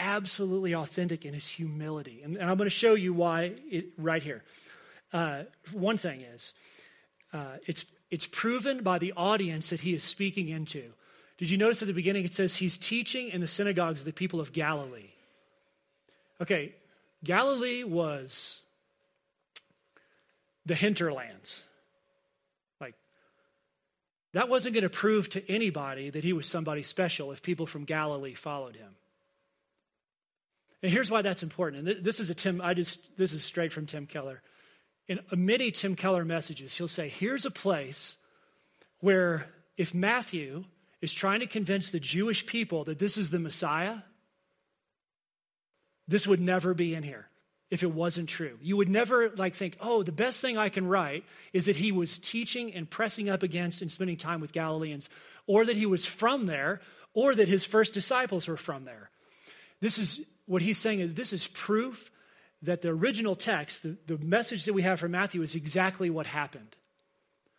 absolutely 0.00 0.74
authentic 0.74 1.24
in 1.24 1.34
his 1.34 1.46
humility. 1.46 2.22
And, 2.24 2.36
I'm 2.38 2.56
going 2.56 2.66
to 2.66 2.70
show 2.70 2.94
you 2.94 3.12
why 3.12 3.52
it, 3.70 3.86
right 3.96 4.22
here. 4.22 4.42
Uh, 5.12 5.44
one 5.72 5.98
thing 5.98 6.22
is, 6.22 6.52
uh, 7.32 7.58
it's, 7.66 7.84
it's 8.10 8.26
proven 8.26 8.82
by 8.82 8.98
the 8.98 9.12
audience 9.16 9.70
that 9.70 9.80
he 9.80 9.94
is 9.94 10.02
speaking 10.02 10.48
into. 10.48 10.92
Did 11.38 11.50
you 11.50 11.58
notice 11.58 11.82
at 11.82 11.88
the 11.88 11.94
beginning 11.94 12.24
it 12.24 12.34
says 12.34 12.56
he's 12.56 12.76
teaching 12.76 13.28
in 13.28 13.40
the 13.40 13.46
synagogues 13.46 14.00
of 14.00 14.06
the 14.06 14.12
people 14.12 14.40
of 14.40 14.52
Galilee? 14.52 15.10
Okay, 16.40 16.74
Galilee 17.22 17.84
was 17.84 18.60
the 20.66 20.74
hinterlands. 20.74 21.64
Like, 22.80 22.94
that 24.32 24.48
wasn't 24.48 24.74
going 24.74 24.84
to 24.84 24.90
prove 24.90 25.28
to 25.30 25.50
anybody 25.50 26.10
that 26.10 26.24
he 26.24 26.32
was 26.32 26.46
somebody 26.46 26.82
special 26.82 27.32
if 27.32 27.42
people 27.42 27.66
from 27.66 27.84
Galilee 27.84 28.34
followed 28.34 28.76
him. 28.76 28.96
And 30.82 30.90
here's 30.90 31.10
why 31.10 31.22
that's 31.22 31.42
important. 31.42 31.88
And 31.88 32.04
this 32.04 32.20
is 32.20 32.30
a 32.30 32.34
Tim, 32.34 32.60
I 32.60 32.74
just, 32.74 33.16
this 33.16 33.32
is 33.32 33.44
straight 33.44 33.72
from 33.72 33.86
Tim 33.86 34.06
Keller. 34.06 34.42
In 35.08 35.20
many 35.32 35.70
Tim 35.70 35.96
Keller 35.96 36.24
messages, 36.24 36.76
he'll 36.76 36.88
say, 36.88 37.08
here's 37.08 37.44
a 37.44 37.50
place 37.50 38.16
where 39.00 39.46
if 39.76 39.92
Matthew 39.92 40.64
is 41.00 41.12
trying 41.12 41.40
to 41.40 41.46
convince 41.46 41.90
the 41.90 42.00
Jewish 42.00 42.46
people 42.46 42.84
that 42.84 42.98
this 42.98 43.16
is 43.16 43.30
the 43.30 43.38
Messiah, 43.38 43.98
this 46.06 46.26
would 46.26 46.40
never 46.40 46.74
be 46.74 46.94
in 46.94 47.02
here 47.02 47.28
if 47.70 47.82
it 47.82 47.92
wasn't 47.92 48.28
true. 48.28 48.58
You 48.60 48.76
would 48.76 48.88
never 48.88 49.30
like 49.30 49.54
think, 49.54 49.76
"Oh, 49.80 50.02
the 50.02 50.12
best 50.12 50.40
thing 50.40 50.58
I 50.58 50.68
can 50.68 50.86
write 50.86 51.24
is 51.52 51.66
that 51.66 51.76
he 51.76 51.92
was 51.92 52.18
teaching 52.18 52.74
and 52.74 52.90
pressing 52.90 53.28
up 53.28 53.42
against 53.42 53.80
and 53.80 53.90
spending 53.90 54.16
time 54.16 54.40
with 54.40 54.52
Galileans, 54.52 55.08
or 55.46 55.64
that 55.64 55.76
he 55.76 55.86
was 55.86 56.04
from 56.04 56.46
there, 56.46 56.80
or 57.14 57.34
that 57.34 57.48
his 57.48 57.64
first 57.64 57.94
disciples 57.94 58.48
were 58.48 58.56
from 58.56 58.84
there." 58.84 59.10
This 59.80 59.98
is 59.98 60.20
what 60.50 60.62
he's 60.62 60.78
saying 60.78 60.98
is 60.98 61.14
this 61.14 61.32
is 61.32 61.46
proof 61.46 62.10
that 62.62 62.80
the 62.80 62.88
original 62.88 63.36
text, 63.36 63.84
the, 63.84 63.96
the 64.08 64.18
message 64.18 64.64
that 64.64 64.72
we 64.72 64.82
have 64.82 64.98
from 64.98 65.12
Matthew 65.12 65.42
is 65.42 65.54
exactly 65.54 66.10
what 66.10 66.26
happened. 66.26 66.74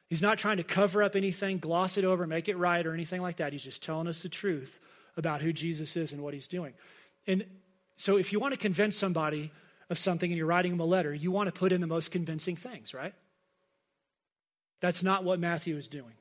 He's 0.10 0.22
not 0.22 0.38
trying 0.38 0.58
to 0.58 0.64
cover 0.64 1.02
up 1.02 1.16
anything, 1.16 1.60
gloss 1.60 1.96
it 1.96 2.04
over, 2.04 2.28
make 2.28 2.50
it 2.50 2.58
right, 2.58 2.86
or 2.86 2.94
anything 2.94 3.22
like 3.22 3.38
that. 3.38 3.54
He's 3.54 3.64
just 3.64 3.82
telling 3.82 4.10
us 4.10 4.22
the 4.24 4.28
truth 4.28 4.78
about 5.16 5.42
who 5.42 5.54
Jesus 5.54 5.96
is 5.96 6.12
and 6.12 6.22
what 6.22 6.34
he's 6.34 6.50
doing. 6.50 6.74
And 7.26 7.46
so 7.96 8.18
if 8.18 8.34
you 8.34 8.42
want 8.42 8.56
to 8.56 8.60
convince 8.60 8.98
somebody 8.98 9.52
of 9.90 9.98
something 9.98 10.30
and 10.30 10.38
you're 10.38 10.46
writing 10.46 10.74
them 10.74 10.82
a 10.82 10.86
letter, 10.86 11.14
you 11.14 11.32
want 11.32 11.48
to 11.48 11.58
put 11.58 11.72
in 11.72 11.80
the 11.80 11.88
most 11.88 12.12
convincing 12.12 12.58
things, 12.58 12.94
right? 12.94 13.14
That's 14.82 15.02
not 15.02 15.24
what 15.24 15.40
Matthew 15.40 15.78
is 15.78 15.88
doing. 15.88 16.16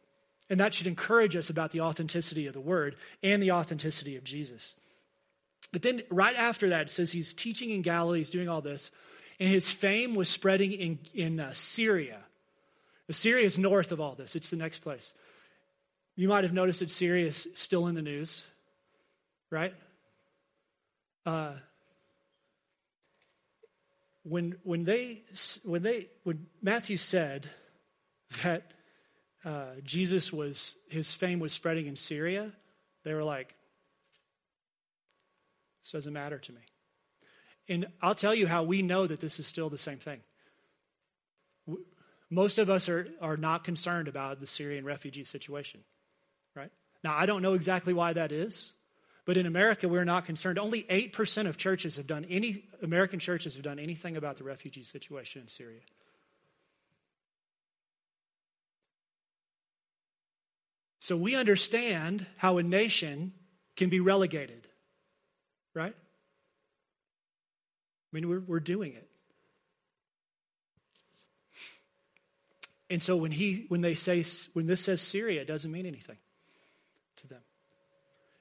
And 0.49 0.61
that 0.61 0.73
should 0.75 0.87
encourage 0.87 1.35
us 1.35 1.51
about 1.51 1.73
the 1.73 1.81
authenticity 1.81 2.47
of 2.47 2.55
the 2.55 2.61
word 2.61 2.95
and 3.25 3.43
the 3.43 3.51
authenticity 3.51 4.15
of 4.15 4.23
Jesus. 4.23 4.77
But 5.73 5.83
then 5.83 6.03
right 6.11 6.37
after 6.37 6.71
that, 6.71 6.83
it 6.83 6.91
says 6.91 7.13
he's 7.13 7.33
teaching 7.33 7.71
in 7.71 7.83
Galilee, 7.83 8.19
he's 8.19 8.31
doing 8.31 8.49
all 8.49 8.61
this, 8.61 8.91
and 9.39 9.49
his 9.49 9.71
fame 9.73 10.15
was 10.15 10.29
spreading 10.29 10.73
in, 10.73 10.99
in 11.15 11.41
uh, 11.41 11.53
Syria. 11.53 12.19
Syria 13.11 13.45
is 13.45 13.59
north 13.59 13.93
of 13.93 14.01
all 14.01 14.15
this, 14.15 14.37
it's 14.37 14.51
the 14.51 14.57
next 14.57 14.81
place. 14.81 15.13
You 16.17 16.29
might 16.29 16.45
have 16.45 16.53
noticed 16.53 16.81
that 16.81 16.91
Syria 16.91 17.27
is 17.27 17.49
still 17.55 17.87
in 17.87 17.95
the 17.95 18.03
news, 18.03 18.45
right? 19.49 19.75
Uh, 21.25 21.53
when, 24.23 24.57
when, 24.65 24.85
they, 24.85 25.23
when, 25.65 25.83
they, 25.83 26.09
when 26.25 26.47
Matthew 26.63 26.97
said 26.97 27.49
that 28.43 28.71
uh, 29.45 29.77
Jesus 29.83 30.33
was, 30.33 30.77
his 30.89 31.15
fame 31.15 31.41
was 31.41 31.53
spreading 31.53 31.87
in 31.87 31.97
Syria, 31.97 32.53
they 33.05 33.15
were 33.15 33.25
like, 33.25 33.55
this 35.83 35.93
doesn't 35.93 36.13
matter 36.13 36.39
to 36.39 36.53
me. 36.53 36.61
And 37.69 37.87
I'll 38.03 38.15
tell 38.15 38.35
you 38.35 38.47
how 38.47 38.63
we 38.63 38.83
know 38.83 39.07
that 39.07 39.21
this 39.21 39.39
is 39.39 39.47
still 39.47 39.71
the 39.71 39.79
same 39.79 39.99
thing. 39.99 40.21
Most 42.29 42.59
of 42.59 42.71
us 42.71 42.89
are, 42.89 43.09
are 43.21 43.37
not 43.37 43.65
concerned 43.65 44.09
about 44.09 44.41
the 44.41 44.47
Syrian 44.47 44.85
refugee 44.85 45.25
situation, 45.25 45.81
right? 46.55 46.71
Now, 47.03 47.17
I 47.17 47.27
don't 47.27 47.43
know 47.43 47.55
exactly 47.55 47.93
why 47.93 48.13
that 48.13 48.33
is, 48.33 48.73
but 49.25 49.37
in 49.37 49.47
America, 49.47 49.89
we're 49.89 50.05
not 50.05 50.25
concerned. 50.25 50.59
Only 50.59 50.83
8% 50.85 51.47
of 51.47 51.57
churches 51.57 51.97
have 51.97 52.07
done 52.07 52.25
any, 52.29 52.65
American 52.83 53.19
churches 53.19 53.55
have 53.55 53.63
done 53.63 53.79
anything 53.79 54.17
about 54.17 54.37
the 54.37 54.45
refugee 54.45 54.83
situation 54.83 55.43
in 55.43 55.49
Syria. 55.49 55.81
So 60.99 61.17
we 61.17 61.35
understand 61.35 62.27
how 62.37 62.59
a 62.59 62.63
nation 62.63 63.33
can 63.75 63.89
be 63.89 64.01
relegated, 64.01 64.69
right? 65.75 65.95
I 68.13 68.17
mean, 68.17 68.29
we're, 68.29 68.41
we're 68.41 68.61
doing 68.61 68.93
it. 68.93 69.09
And 72.91 73.01
so 73.01 73.17
when 73.17 73.31
he 73.31 73.67
when 73.69 73.83
they 73.83 73.95
say 73.95 74.25
when 74.53 74.67
this 74.67 74.81
says 74.81 75.01
Syria, 75.01 75.43
it 75.43 75.47
doesn't 75.47 75.71
mean 75.71 75.87
anything 75.87 76.17
to 77.19 77.29
them. 77.29 77.41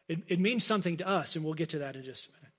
It, 0.08 0.24
it 0.28 0.39
means 0.39 0.63
something 0.63 0.98
to 0.98 1.08
us, 1.08 1.36
and 1.36 1.46
we'll 1.46 1.54
get 1.54 1.70
to 1.70 1.80
that 1.80 1.96
in 1.96 2.04
just 2.04 2.28
a 2.28 2.32
minute. 2.32 2.50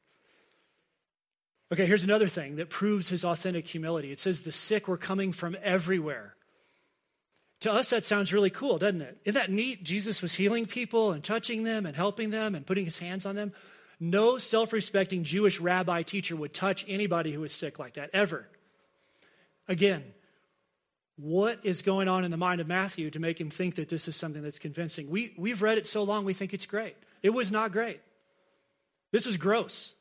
Okay, 1.72 1.86
here's 1.86 2.04
another 2.04 2.28
thing 2.28 2.56
that 2.56 2.70
proves 2.70 3.08
his 3.08 3.24
authentic 3.24 3.66
humility. 3.66 4.12
It 4.12 4.20
says 4.20 4.42
the 4.42 4.52
sick 4.52 4.86
were 4.86 4.96
coming 4.96 5.32
from 5.32 5.56
everywhere. 5.62 6.34
To 7.60 7.72
us, 7.72 7.90
that 7.90 8.04
sounds 8.04 8.32
really 8.32 8.50
cool, 8.50 8.78
doesn't 8.78 9.02
it? 9.02 9.18
Isn't 9.24 9.34
that 9.34 9.50
neat? 9.50 9.84
Jesus 9.84 10.22
was 10.22 10.34
healing 10.34 10.66
people 10.66 11.12
and 11.12 11.22
touching 11.22 11.64
them 11.64 11.86
and 11.86 11.94
helping 11.94 12.30
them 12.30 12.54
and 12.54 12.66
putting 12.66 12.84
his 12.84 12.98
hands 12.98 13.26
on 13.26 13.34
them. 13.34 13.52
No 14.00 14.38
self 14.38 14.72
respecting 14.72 15.24
Jewish 15.24 15.60
rabbi 15.60 16.02
teacher 16.02 16.34
would 16.34 16.54
touch 16.54 16.86
anybody 16.88 17.32
who 17.32 17.40
was 17.40 17.52
sick 17.52 17.78
like 17.78 17.94
that, 17.94 18.08
ever. 18.14 18.48
Again, 19.68 20.02
what 21.16 21.60
is 21.62 21.82
going 21.82 22.08
on 22.08 22.24
in 22.24 22.30
the 22.30 22.38
mind 22.38 22.62
of 22.62 22.66
Matthew 22.66 23.10
to 23.10 23.18
make 23.20 23.38
him 23.38 23.50
think 23.50 23.74
that 23.74 23.90
this 23.90 24.08
is 24.08 24.16
something 24.16 24.42
that's 24.42 24.58
convincing? 24.58 25.10
We, 25.10 25.34
we've 25.36 25.60
read 25.60 25.76
it 25.76 25.86
so 25.86 26.02
long, 26.02 26.24
we 26.24 26.32
think 26.32 26.54
it's 26.54 26.66
great. 26.66 26.96
It 27.22 27.30
was 27.30 27.52
not 27.52 27.72
great. 27.72 28.00
This 29.12 29.26
is 29.26 29.36
gross. 29.36 29.94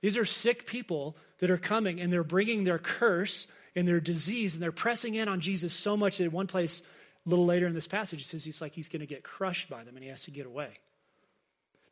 These 0.00 0.16
are 0.16 0.24
sick 0.24 0.66
people 0.66 1.16
that 1.40 1.50
are 1.50 1.58
coming 1.58 2.00
and 2.00 2.10
they're 2.10 2.24
bringing 2.24 2.64
their 2.64 2.78
curse 2.78 3.46
and 3.76 3.86
their 3.86 4.00
disease 4.00 4.54
and 4.54 4.62
they're 4.62 4.72
pressing 4.72 5.14
in 5.14 5.28
on 5.28 5.40
Jesus 5.40 5.74
so 5.74 5.96
much 5.96 6.16
that 6.16 6.24
in 6.24 6.32
one 6.32 6.46
place, 6.46 6.82
a 7.26 7.28
little 7.28 7.44
later 7.44 7.66
in 7.66 7.74
this 7.74 7.88
passage, 7.88 8.22
it 8.22 8.26
says 8.26 8.42
he's 8.42 8.62
like 8.62 8.72
he's 8.72 8.88
going 8.88 9.00
to 9.00 9.06
get 9.06 9.22
crushed 9.22 9.68
by 9.68 9.84
them 9.84 9.96
and 9.96 10.02
he 10.02 10.08
has 10.08 10.22
to 10.22 10.30
get 10.30 10.46
away. 10.46 10.70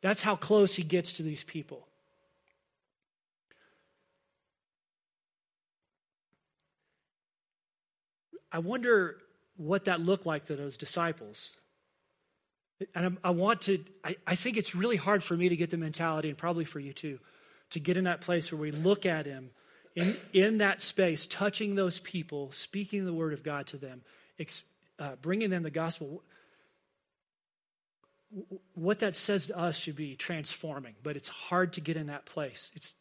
That's 0.01 0.21
how 0.21 0.35
close 0.35 0.75
he 0.75 0.83
gets 0.83 1.13
to 1.13 1.23
these 1.23 1.43
people. 1.43 1.87
I 8.51 8.59
wonder 8.59 9.17
what 9.57 9.85
that 9.85 9.99
looked 10.01 10.25
like 10.25 10.45
to 10.45 10.55
those 10.55 10.77
disciples. 10.77 11.55
And 12.93 13.17
I, 13.23 13.31
want 13.31 13.61
to, 13.63 13.83
I, 14.03 14.15
I 14.25 14.35
think 14.35 14.55
it's 14.55 14.75
really 14.75 14.97
hard 14.97 15.23
for 15.23 15.35
me 15.35 15.49
to 15.49 15.55
get 15.55 15.71
the 15.71 15.77
mentality, 15.77 16.29
and 16.29 16.37
probably 16.37 16.63
for 16.63 16.79
you 16.79 16.93
too, 16.93 17.19
to 17.71 17.79
get 17.79 17.97
in 17.97 18.03
that 18.03 18.21
place 18.21 18.51
where 18.51 18.61
we 18.61 18.71
look 18.71 19.05
at 19.05 19.25
him 19.25 19.49
in, 19.95 20.15
in 20.31 20.57
that 20.59 20.81
space, 20.81 21.25
touching 21.25 21.73
those 21.73 21.99
people, 21.99 22.51
speaking 22.51 23.05
the 23.05 23.13
word 23.13 23.33
of 23.33 23.43
God 23.43 23.65
to 23.67 23.77
them, 23.77 24.03
uh, 24.99 25.15
bringing 25.21 25.49
them 25.49 25.63
the 25.63 25.71
gospel. 25.71 26.21
What 28.73 28.99
that 28.99 29.15
says 29.15 29.47
to 29.47 29.57
us 29.57 29.77
should 29.77 29.95
be 29.95 30.15
transforming, 30.15 30.95
but 31.01 31.15
it's 31.15 31.29
hard 31.29 31.73
to 31.73 31.81
get 31.81 31.97
in 31.97 32.07
that 32.07 32.25
place. 32.25 32.71
It's, 32.75 32.93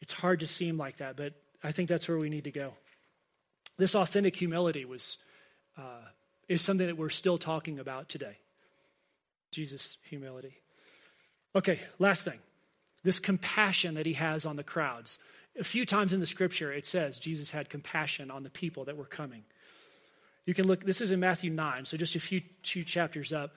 it's 0.00 0.12
hard 0.12 0.40
to 0.40 0.46
seem 0.46 0.78
like 0.78 0.98
that, 0.98 1.16
but 1.16 1.34
I 1.62 1.72
think 1.72 1.88
that's 1.88 2.08
where 2.08 2.18
we 2.18 2.30
need 2.30 2.44
to 2.44 2.50
go. 2.50 2.74
This 3.76 3.94
authentic 3.94 4.36
humility 4.36 4.84
was, 4.84 5.18
uh, 5.76 6.02
is 6.48 6.62
something 6.62 6.86
that 6.86 6.96
we're 6.96 7.10
still 7.10 7.38
talking 7.38 7.78
about 7.78 8.08
today. 8.08 8.38
Jesus' 9.50 9.98
humility. 10.08 10.56
Okay, 11.54 11.80
last 11.98 12.24
thing. 12.24 12.38
This 13.02 13.20
compassion 13.20 13.94
that 13.94 14.06
he 14.06 14.14
has 14.14 14.46
on 14.46 14.56
the 14.56 14.64
crowds. 14.64 15.18
A 15.58 15.64
few 15.64 15.86
times 15.86 16.12
in 16.12 16.20
the 16.20 16.26
scripture, 16.26 16.72
it 16.72 16.86
says 16.86 17.18
Jesus 17.18 17.50
had 17.50 17.68
compassion 17.68 18.30
on 18.30 18.42
the 18.42 18.50
people 18.50 18.84
that 18.86 18.96
were 18.96 19.04
coming. 19.04 19.44
You 20.46 20.54
can 20.54 20.66
look, 20.66 20.84
this 20.84 21.00
is 21.00 21.10
in 21.10 21.20
Matthew 21.20 21.50
9, 21.50 21.84
so 21.84 21.96
just 21.96 22.16
a 22.16 22.20
few, 22.20 22.42
few 22.62 22.84
chapters 22.84 23.32
up. 23.32 23.54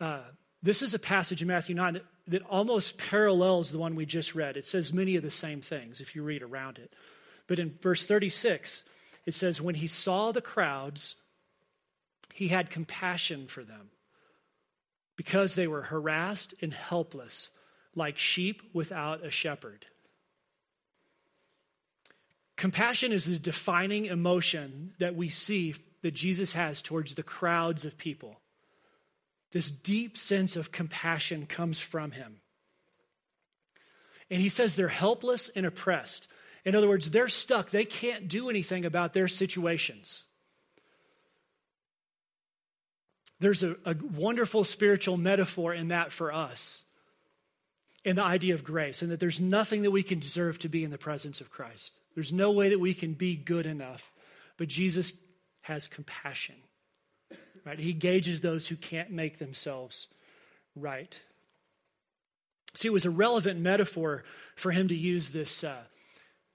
Uh, 0.00 0.20
this 0.62 0.82
is 0.82 0.94
a 0.94 0.98
passage 0.98 1.42
in 1.42 1.48
Matthew 1.48 1.74
9 1.74 1.94
that, 1.94 2.04
that 2.28 2.42
almost 2.42 2.98
parallels 2.98 3.70
the 3.70 3.78
one 3.78 3.94
we 3.94 4.06
just 4.06 4.34
read. 4.34 4.56
It 4.56 4.66
says 4.66 4.92
many 4.92 5.16
of 5.16 5.22
the 5.22 5.30
same 5.30 5.60
things 5.60 6.00
if 6.00 6.14
you 6.14 6.22
read 6.22 6.42
around 6.42 6.78
it. 6.78 6.92
But 7.46 7.58
in 7.58 7.76
verse 7.80 8.06
36, 8.06 8.82
it 9.26 9.34
says, 9.34 9.60
When 9.60 9.76
he 9.76 9.86
saw 9.86 10.32
the 10.32 10.40
crowds, 10.40 11.16
he 12.32 12.48
had 12.48 12.70
compassion 12.70 13.46
for 13.46 13.62
them 13.62 13.90
because 15.16 15.54
they 15.54 15.66
were 15.66 15.82
harassed 15.82 16.54
and 16.62 16.72
helpless, 16.72 17.50
like 17.94 18.18
sheep 18.18 18.62
without 18.72 19.24
a 19.24 19.30
shepherd. 19.30 19.86
Compassion 22.56 23.12
is 23.12 23.24
the 23.24 23.38
defining 23.38 24.06
emotion 24.06 24.92
that 24.98 25.14
we 25.14 25.28
see 25.28 25.74
that 26.02 26.14
Jesus 26.14 26.52
has 26.52 26.82
towards 26.82 27.14
the 27.14 27.22
crowds 27.22 27.84
of 27.84 27.96
people. 27.98 28.40
This 29.52 29.70
deep 29.70 30.16
sense 30.16 30.56
of 30.56 30.72
compassion 30.72 31.46
comes 31.46 31.80
from 31.80 32.12
him. 32.12 32.40
And 34.30 34.42
he 34.42 34.48
says 34.48 34.76
they're 34.76 34.88
helpless 34.88 35.48
and 35.48 35.64
oppressed. 35.64 36.28
In 36.64 36.74
other 36.74 36.88
words, 36.88 37.10
they're 37.10 37.28
stuck. 37.28 37.70
They 37.70 37.86
can't 37.86 38.28
do 38.28 38.50
anything 38.50 38.84
about 38.84 39.14
their 39.14 39.28
situations. 39.28 40.24
There's 43.40 43.62
a, 43.62 43.76
a, 43.84 43.94
wonderful 44.14 44.64
spiritual 44.64 45.16
metaphor 45.16 45.72
in 45.72 45.88
that 45.88 46.12
for 46.12 46.32
us, 46.32 46.84
in 48.04 48.16
the 48.16 48.24
idea 48.24 48.54
of 48.54 48.64
grace, 48.64 49.00
and 49.00 49.12
that 49.12 49.20
there's 49.20 49.40
nothing 49.40 49.82
that 49.82 49.92
we 49.92 50.02
can 50.02 50.18
deserve 50.18 50.58
to 50.58 50.68
be 50.68 50.82
in 50.82 50.90
the 50.90 50.98
presence 50.98 51.40
of 51.40 51.50
Christ. 51.50 51.92
There's 52.14 52.32
no 52.32 52.50
way 52.50 52.70
that 52.70 52.80
we 52.80 52.94
can 52.94 53.14
be 53.14 53.36
good 53.36 53.64
enough, 53.64 54.10
but 54.56 54.68
Jesus 54.68 55.12
has 55.62 55.86
compassion. 55.86 56.56
Right? 57.68 57.78
He 57.78 57.92
gauges 57.92 58.40
those 58.40 58.66
who 58.66 58.76
can't 58.76 59.10
make 59.10 59.36
themselves 59.36 60.08
right. 60.74 61.20
See, 62.72 62.88
it 62.88 62.92
was 62.92 63.04
a 63.04 63.10
relevant 63.10 63.60
metaphor 63.60 64.24
for 64.56 64.70
him 64.70 64.88
to 64.88 64.96
use 64.96 65.30
this. 65.30 65.62
Uh, 65.62 65.82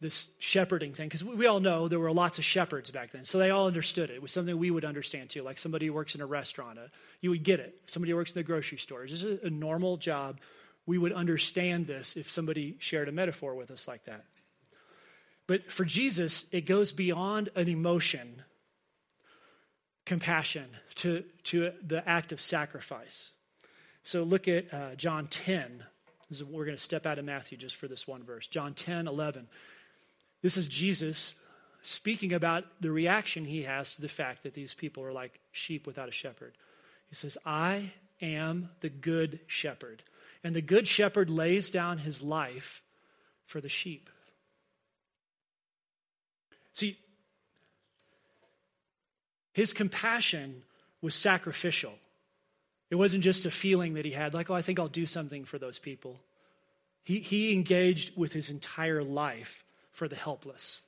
this 0.01 0.27
shepherding 0.37 0.93
thing 0.93 1.07
because 1.07 1.23
we 1.23 1.45
all 1.45 1.61
know 1.61 1.87
there 1.87 1.97
were 1.97 2.11
lots 2.11 2.37
of 2.37 2.43
shepherds 2.43 2.91
back 2.91 3.13
then 3.13 3.23
so 3.23 3.37
they 3.37 3.51
all 3.51 3.67
understood 3.67 4.09
it 4.09 4.15
it 4.15 4.21
was 4.21 4.33
something 4.33 4.57
we 4.57 4.69
would 4.69 4.83
understand 4.83 5.29
too 5.29 5.41
like 5.41 5.57
somebody 5.57 5.85
who 5.85 5.93
works 5.93 6.13
in 6.13 6.19
a 6.19 6.25
restaurant 6.25 6.77
uh, 6.77 6.87
you 7.21 7.29
would 7.29 7.41
get 7.41 7.61
it 7.61 7.79
somebody 7.87 8.11
who 8.11 8.17
works 8.17 8.31
in 8.31 8.37
the 8.37 8.43
grocery 8.43 8.77
store 8.77 9.03
this 9.03 9.23
is 9.23 9.41
a, 9.41 9.47
a 9.47 9.49
normal 9.49 9.95
job 9.95 10.41
we 10.85 10.97
would 10.97 11.13
understand 11.13 11.87
this 11.87 12.17
if 12.17 12.29
somebody 12.29 12.75
shared 12.79 13.07
a 13.07 13.13
metaphor 13.13 13.55
with 13.55 13.71
us 13.71 13.87
like 13.87 14.03
that 14.03 14.25
but 15.47 15.71
for 15.71 15.85
jesus 15.85 16.43
it 16.51 16.65
goes 16.65 16.91
beyond 16.91 17.47
an 17.55 17.69
emotion 17.69 18.43
compassion 20.05 20.65
to, 20.95 21.23
to 21.43 21.71
the 21.85 22.07
act 22.07 22.31
of 22.31 22.41
sacrifice 22.41 23.31
so 24.03 24.23
look 24.23 24.47
at 24.47 24.73
uh, 24.73 24.95
john 24.95 25.27
10 25.27 25.83
we're 26.49 26.65
going 26.65 26.77
to 26.77 26.83
step 26.83 27.05
out 27.05 27.19
of 27.19 27.25
matthew 27.25 27.57
just 27.57 27.75
for 27.75 27.87
this 27.87 28.07
one 28.07 28.23
verse 28.23 28.47
john 28.47 28.73
10 28.73 29.07
11 29.07 29.47
this 30.43 30.57
is 30.57 30.67
Jesus 30.67 31.33
speaking 31.81 32.33
about 32.33 32.65
the 32.81 32.91
reaction 32.91 33.45
he 33.45 33.63
has 33.63 33.95
to 33.95 34.01
the 34.01 34.09
fact 34.09 34.43
that 34.43 34.53
these 34.53 34.73
people 34.73 35.03
are 35.03 35.13
like 35.13 35.39
sheep 35.51 35.87
without 35.87 36.09
a 36.09 36.13
shepherd. 36.13 36.53
He 37.09 37.15
says, 37.15 37.37
I 37.45 37.91
am 38.21 38.69
the 38.81 38.89
good 38.89 39.39
shepherd. 39.47 40.03
And 40.43 40.53
the 40.53 40.61
good 40.61 40.87
shepherd 40.87 41.29
lays 41.29 41.71
down 41.71 41.99
his 41.99 42.21
life 42.21 42.83
for 43.45 43.61
the 43.61 43.69
sheep. 43.69 44.09
See, 46.73 46.97
his 49.53 49.71
compassion 49.71 50.63
was 51.01 51.15
sacrificial. 51.15 51.93
It 52.89 52.95
wasn't 52.95 53.23
just 53.23 53.45
a 53.45 53.51
feeling 53.51 53.93
that 53.93 54.05
he 54.05 54.11
had, 54.11 54.33
like, 54.33 54.49
oh, 54.49 54.53
I 54.53 54.61
think 54.61 54.79
I'll 54.79 54.87
do 54.87 55.05
something 55.05 55.45
for 55.45 55.57
those 55.57 55.79
people. 55.79 56.19
He, 57.03 57.19
he 57.19 57.53
engaged 57.53 58.15
with 58.15 58.33
his 58.33 58.49
entire 58.49 59.03
life 59.03 59.63
for 59.91 60.07
the 60.07 60.15
helpless. 60.15 60.81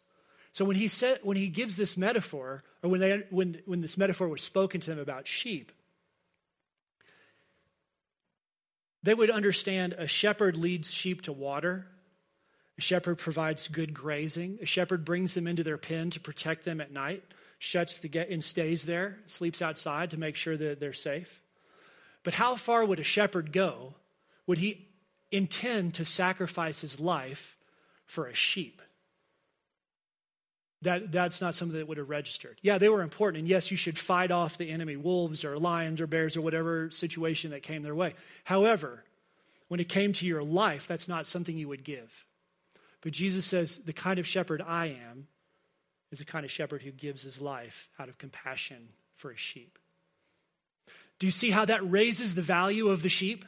So 0.52 0.64
when 0.64 0.78
he 0.78 0.88
said, 0.88 1.20
when 1.24 1.36
he 1.36 1.48
gives 1.48 1.76
this 1.76 1.98
metaphor, 1.98 2.64
or 2.82 2.90
when, 2.90 3.02
they, 3.02 3.24
when, 3.30 3.60
when 3.66 3.82
this 3.82 3.98
metaphor 3.98 4.28
was 4.28 4.42
spoken 4.42 4.82
to 4.82 4.90
them 4.90 5.00
about 5.00 5.28
sheep, 5.28 5.72
they 9.04 9.14
would 9.14 9.30
understand 9.30 9.94
a 9.94 10.08
shepherd 10.08 10.58
leads 10.58 10.92
sheep 10.92 11.22
to 11.24 11.34
water. 11.34 11.88
A 12.78 12.82
shepherd 12.82 13.18
provides 13.18 13.68
good 13.68 13.94
grazing. 13.94 14.60
A 14.62 14.66
shepherd 14.66 15.06
brings 15.06 15.34
them 15.34 15.48
into 15.48 15.64
their 15.64 15.78
pen 15.78 16.10
to 16.12 16.20
protect 16.20 16.66
them 16.66 16.82
at 16.82 16.92
night, 16.92 17.24
shuts 17.60 17.98
the 17.98 18.08
gate 18.08 18.30
and 18.30 18.44
stays 18.44 18.86
there, 18.86 19.20
sleeps 19.26 19.62
outside 19.62 20.12
to 20.12 20.20
make 20.20 20.36
sure 20.36 20.58
that 20.58 20.80
they're 20.80 20.94
safe. 20.94 21.42
But 22.24 22.34
how 22.34 22.56
far 22.56 22.84
would 22.84 23.00
a 23.00 23.04
shepherd 23.04 23.52
go? 23.52 23.96
Would 24.48 24.58
he 24.58 24.90
intend 25.32 25.94
to 25.96 26.06
sacrifice 26.06 26.82
his 26.82 27.00
life 27.00 27.58
for 28.06 28.28
a 28.28 28.34
sheep? 28.34 28.82
that, 30.86 31.12
that's 31.12 31.42
not 31.42 31.56
something 31.56 31.78
that 31.78 31.88
would 31.88 31.98
have 31.98 32.10
registered. 32.10 32.60
Yeah, 32.62 32.78
they 32.78 32.90
were 32.90 33.02
important. 33.02 33.42
And 33.42 33.48
yes, 33.48 33.72
you 33.72 33.78
should 33.78 33.98
fight 33.98 34.32
off 34.32 34.58
the 34.58 34.70
enemy, 34.70 34.96
wolves 34.96 35.44
or 35.44 35.60
lions 35.60 36.00
or 36.00 36.08
bears 36.08 36.38
or 36.38 36.42
whatever 36.42 36.90
situation 36.92 37.52
that 37.52 37.64
came 37.64 37.84
their 37.84 37.96
way. 37.96 38.14
However, 38.46 39.04
when 39.68 39.80
it 39.80 39.90
came 39.90 40.14
to 40.14 40.28
your 40.28 40.44
life, 40.44 40.88
that's 40.88 41.08
not 41.08 41.28
something 41.28 41.58
you 41.58 41.68
would 41.68 41.84
give. 41.84 42.26
But 43.06 43.14
Jesus 43.14 43.46
says, 43.46 43.78
the 43.78 43.94
kind 43.94 44.18
of 44.18 44.26
shepherd 44.26 44.64
I 44.66 44.88
am 44.88 45.28
is 46.12 46.18
the 46.18 46.26
kind 46.26 46.44
of 46.44 46.50
shepherd 46.50 46.82
who 46.82 46.90
gives 46.90 47.22
his 47.22 47.40
life 47.40 47.88
out 48.00 48.10
of 48.10 48.18
compassion 48.18 48.90
for 49.16 49.30
his 49.30 49.40
sheep. 49.40 49.78
Do 51.20 51.28
you 51.28 51.32
see 51.32 51.52
how 51.52 51.66
that 51.66 51.88
raises 51.88 52.34
the 52.34 52.42
value 52.42 52.90
of 52.90 53.04
the 53.04 53.10
sheep? 53.10 53.46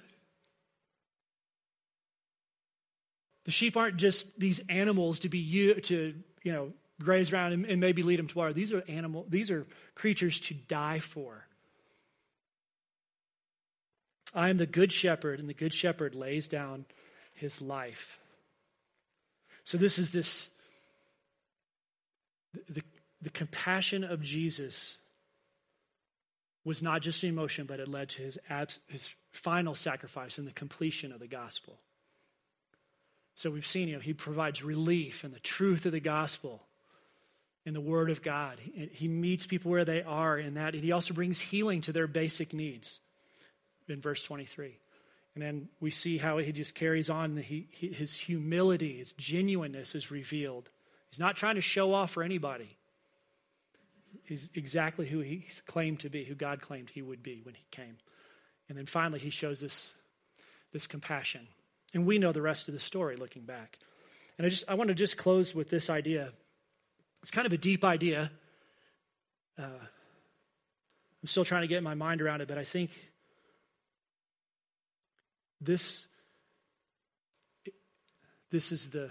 The 3.45 3.51
sheep 3.51 3.75
aren't 3.75 3.97
just 3.97 4.39
these 4.39 4.61
animals 4.69 5.21
to 5.21 5.29
be 5.29 5.39
you 5.39 5.73
to, 5.73 6.13
you 6.43 6.51
know, 6.51 6.73
graze 7.01 7.33
around 7.33 7.53
and, 7.53 7.65
and 7.65 7.81
maybe 7.81 8.03
lead 8.03 8.19
them 8.19 8.27
to 8.27 8.37
water. 8.37 8.53
These 8.53 8.73
are 8.73 8.83
animal, 8.87 9.25
these 9.27 9.49
are 9.49 9.65
creatures 9.95 10.39
to 10.41 10.53
die 10.53 10.99
for. 10.99 11.47
I 14.35 14.49
am 14.49 14.57
the 14.57 14.67
good 14.67 14.91
shepherd, 14.91 15.39
and 15.39 15.49
the 15.49 15.55
good 15.55 15.73
shepherd 15.73 16.13
lays 16.13 16.47
down 16.47 16.85
his 17.33 17.59
life. 17.59 18.19
So 19.67 19.77
this 19.77 19.99
is 19.99 20.11
this 20.11 20.49
the, 22.69 22.81
the 23.21 23.29
compassion 23.29 24.05
of 24.05 24.21
Jesus 24.21 24.95
was 26.63 26.81
not 26.81 27.01
just 27.01 27.21
an 27.23 27.29
emotion, 27.29 27.65
but 27.65 27.81
it 27.81 27.89
led 27.89 28.07
to 28.09 28.21
his, 28.21 28.39
abs, 28.49 28.79
his 28.87 29.13
final 29.31 29.75
sacrifice 29.75 30.37
and 30.37 30.47
the 30.47 30.53
completion 30.53 31.11
of 31.11 31.19
the 31.19 31.27
gospel. 31.27 31.79
So 33.35 33.49
we've 33.49 33.67
seen, 33.67 33.89
you 33.89 33.95
know, 33.95 33.99
he 33.99 34.13
provides 34.13 34.63
relief 34.63 35.25
and 35.25 35.33
the 35.33 35.39
truth 35.41 35.85
of 35.85 35.91
the 35.91 35.99
gospel 35.99 36.63
in 37.65 37.73
the 37.73 37.81
Word 37.81 38.09
of 38.09 38.21
God. 38.21 38.59
He, 38.61 38.89
he 38.93 39.07
meets 39.09 39.47
people 39.47 39.69
where 39.69 39.83
they 39.83 40.01
are 40.01 40.39
in 40.39 40.53
that. 40.53 40.75
And 40.75 40.83
he 40.83 40.93
also 40.93 41.13
brings 41.13 41.41
healing 41.41 41.81
to 41.81 41.91
their 41.91 42.07
basic 42.07 42.53
needs 42.53 43.01
in 43.89 43.99
verse 43.99 44.23
23. 44.23 44.77
And 45.37 45.45
then 45.45 45.69
we 45.79 45.91
see 45.91 46.17
how 46.17 46.39
he 46.39 46.51
just 46.51 46.73
carries 46.73 47.11
on. 47.11 47.37
He, 47.37 47.67
his 47.71 48.15
humility, 48.15 48.97
his 48.97 49.11
genuineness 49.11 49.93
is 49.93 50.09
revealed. 50.09 50.71
He's 51.11 51.19
not 51.19 51.37
trying 51.37 51.53
to 51.53 51.61
show 51.61 51.93
off 51.93 52.09
for 52.09 52.23
anybody. 52.23 52.75
He's 54.23 54.49
exactly 54.55 55.05
who 55.05 55.19
he 55.19 55.45
claimed 55.67 55.99
to 55.99 56.09
be, 56.09 56.23
who 56.23 56.33
God 56.33 56.59
claimed 56.59 56.89
he 56.89 57.03
would 57.03 57.21
be 57.21 57.41
when 57.43 57.53
he 57.53 57.65
came. 57.69 57.97
And 58.67 58.75
then 58.75 58.87
finally, 58.87 59.19
he 59.19 59.29
shows 59.29 59.61
us 59.61 59.93
this 60.73 60.87
compassion. 60.87 61.47
And 61.93 62.07
we 62.07 62.17
know 62.17 62.31
the 62.31 62.41
rest 62.41 62.67
of 62.67 62.73
the 62.73 62.79
story 62.79 63.15
looking 63.15 63.43
back. 63.43 63.77
And 64.39 64.47
I 64.47 64.49
just 64.49 64.63
I 64.67 64.73
want 64.73 64.87
to 64.87 64.95
just 64.95 65.17
close 65.17 65.53
with 65.53 65.69
this 65.69 65.87
idea 65.87 66.31
it's 67.21 67.29
kind 67.29 67.45
of 67.45 67.53
a 67.53 67.57
deep 67.57 67.83
idea. 67.83 68.31
Uh, 69.55 69.65
I'm 71.21 71.27
still 71.27 71.45
trying 71.45 71.61
to 71.61 71.67
get 71.67 71.83
my 71.83 71.93
mind 71.93 72.23
around 72.23 72.41
it, 72.41 72.47
but 72.47 72.57
I 72.57 72.63
think 72.63 72.89
this 75.61 76.07
this 78.51 78.71
is 78.71 78.89
the 78.91 79.09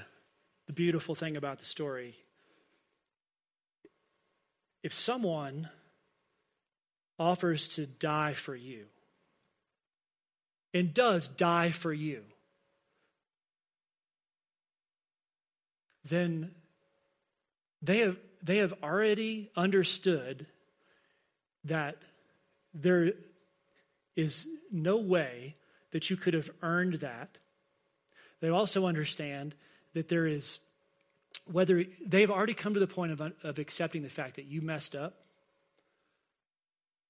the 0.67 0.73
beautiful 0.73 1.15
thing 1.15 1.37
about 1.37 1.59
the 1.59 1.65
story. 1.65 2.15
If 4.83 4.93
someone 4.93 5.69
offers 7.19 7.69
to 7.69 7.87
die 7.87 8.35
for 8.35 8.55
you 8.55 8.87
and 10.75 10.93
does 10.93 11.29
die 11.29 11.71
for 11.71 11.93
you, 11.93 12.23
then 16.05 16.53
they 17.83 17.99
have, 17.99 18.17
they 18.43 18.59
have 18.59 18.75
already 18.83 19.51
understood 19.57 20.47
that 21.65 21.97
there 22.75 23.13
is 24.15 24.47
no 24.71 24.99
way 24.99 25.57
that 25.97 26.11
you 26.11 26.17
could 26.19 26.35
have 26.35 26.51
earned 26.61 26.93
that. 26.97 27.39
They 28.41 28.51
also 28.51 28.85
understand 28.85 29.55
that 29.95 30.09
there 30.09 30.27
is, 30.27 30.59
whether 31.51 31.87
they've 32.07 32.31
already 32.31 32.53
come 32.53 32.75
to 32.75 32.81
the 32.81 32.87
point 32.87 33.13
of, 33.13 33.33
of 33.43 33.59
accepting 33.59 34.03
the 34.03 34.11
fact 34.11 34.37
that 34.37 34.45
you 34.45 34.61
messed 34.61 34.95
up, 34.95 35.15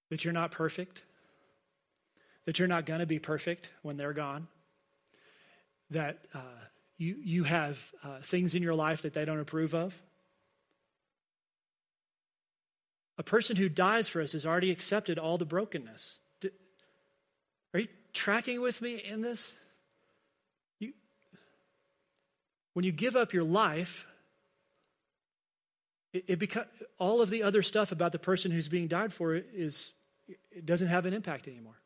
that 0.09 0.25
you're 0.25 0.33
not 0.33 0.53
perfect, 0.53 1.03
that 2.45 2.61
you're 2.61 2.69
not 2.69 2.87
going 2.87 3.01
to 3.01 3.07
be 3.07 3.19
perfect 3.19 3.71
when 3.83 3.97
they're 3.97 4.13
gone, 4.13 4.47
that 5.91 6.21
uh, 6.33 6.39
you, 6.97 7.17
you 7.25 7.43
have 7.43 7.91
uh, 8.05 8.19
things 8.23 8.55
in 8.55 8.63
your 8.63 8.77
life 8.77 9.03
that 9.03 9.15
they 9.15 9.25
don't 9.25 9.41
approve 9.41 9.75
of, 9.75 10.01
A 13.19 13.23
person 13.23 13.57
who 13.57 13.69
dies 13.69 14.09
for 14.09 14.21
us 14.21 14.33
has 14.33 14.45
already 14.45 14.71
accepted 14.71 15.19
all 15.19 15.39
the 15.39 15.47
brokenness. 15.47 16.21
Are 17.73 17.81
you 17.81 17.89
tracking 18.17 18.61
with 18.61 18.83
me 18.83 18.97
in 18.97 19.21
this? 19.21 19.55
You, 20.79 20.93
when 22.73 22.85
you 22.85 22.93
give 22.93 23.15
up 23.15 23.33
your 23.33 23.45
life, 23.45 24.07
it, 26.13 26.25
it 26.27 26.39
becomes 26.39 26.67
all 26.99 27.21
of 27.23 27.31
the 27.31 27.43
other 27.43 27.63
stuff 27.63 27.93
about 27.93 28.13
the 28.13 28.19
person 28.19 28.51
who's 28.51 28.69
being 28.69 28.89
died 28.89 29.13
for 29.13 29.35
is 29.35 29.93
it 30.51 30.67
doesn't 30.67 30.89
have 30.89 31.07
an 31.07 31.15
impact 31.15 31.47
anymore 31.47 31.77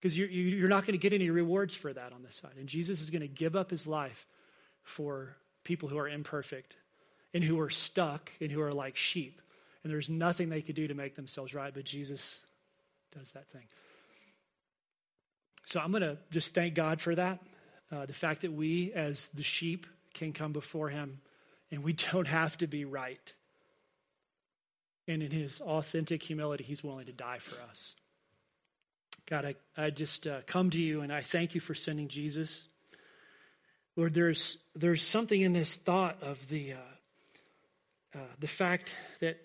because 0.00 0.16
you're, 0.16 0.28
you're 0.28 0.68
not 0.68 0.84
going 0.86 0.92
to 0.92 1.02
get 1.02 1.12
any 1.12 1.30
rewards 1.30 1.74
for 1.74 1.92
that 1.92 2.12
on 2.12 2.22
this 2.22 2.36
side. 2.36 2.52
And 2.58 2.68
Jesus 2.68 3.00
is 3.00 3.10
going 3.10 3.22
to 3.22 3.28
give 3.28 3.56
up 3.56 3.70
his 3.70 3.86
life 3.86 4.26
for 4.82 5.36
people 5.64 5.88
who 5.88 5.98
are 5.98 6.08
imperfect 6.08 6.76
and 7.34 7.42
who 7.42 7.58
are 7.60 7.70
stuck 7.70 8.30
and 8.40 8.52
who 8.52 8.60
are 8.60 8.72
like 8.72 8.96
sheep 8.96 9.40
and 9.82 9.92
there's 9.92 10.08
nothing 10.08 10.48
they 10.48 10.62
could 10.62 10.76
do 10.76 10.86
to 10.88 10.94
make 10.94 11.16
themselves 11.16 11.54
right, 11.54 11.72
but 11.74 11.84
Jesus 11.84 12.40
does 13.16 13.32
that 13.32 13.48
thing. 13.48 13.64
So 15.72 15.80
I'm 15.80 15.90
going 15.90 16.02
to 16.02 16.18
just 16.30 16.52
thank 16.52 16.74
God 16.74 17.00
for 17.00 17.14
that. 17.14 17.38
Uh, 17.90 18.04
the 18.04 18.12
fact 18.12 18.42
that 18.42 18.52
we, 18.52 18.92
as 18.92 19.28
the 19.32 19.42
sheep, 19.42 19.86
can 20.12 20.34
come 20.34 20.52
before 20.52 20.90
Him 20.90 21.22
and 21.70 21.82
we 21.82 21.92
don't 22.12 22.26
have 22.26 22.58
to 22.58 22.66
be 22.66 22.84
right. 22.84 23.32
And 25.08 25.22
in 25.22 25.30
His 25.30 25.62
authentic 25.62 26.22
humility, 26.22 26.62
He's 26.62 26.84
willing 26.84 27.06
to 27.06 27.12
die 27.12 27.38
for 27.38 27.56
us. 27.70 27.94
God, 29.24 29.46
I, 29.46 29.54
I 29.74 29.88
just 29.88 30.26
uh, 30.26 30.40
come 30.46 30.68
to 30.68 30.82
you 30.82 31.00
and 31.00 31.10
I 31.10 31.22
thank 31.22 31.54
you 31.54 31.60
for 31.62 31.74
sending 31.74 32.08
Jesus. 32.08 32.64
Lord, 33.96 34.12
there's, 34.12 34.58
there's 34.74 35.02
something 35.02 35.40
in 35.40 35.54
this 35.54 35.76
thought 35.76 36.22
of 36.22 36.50
the, 36.50 36.74
uh, 36.74 38.14
uh, 38.14 38.18
the 38.38 38.46
fact 38.46 38.94
that 39.20 39.40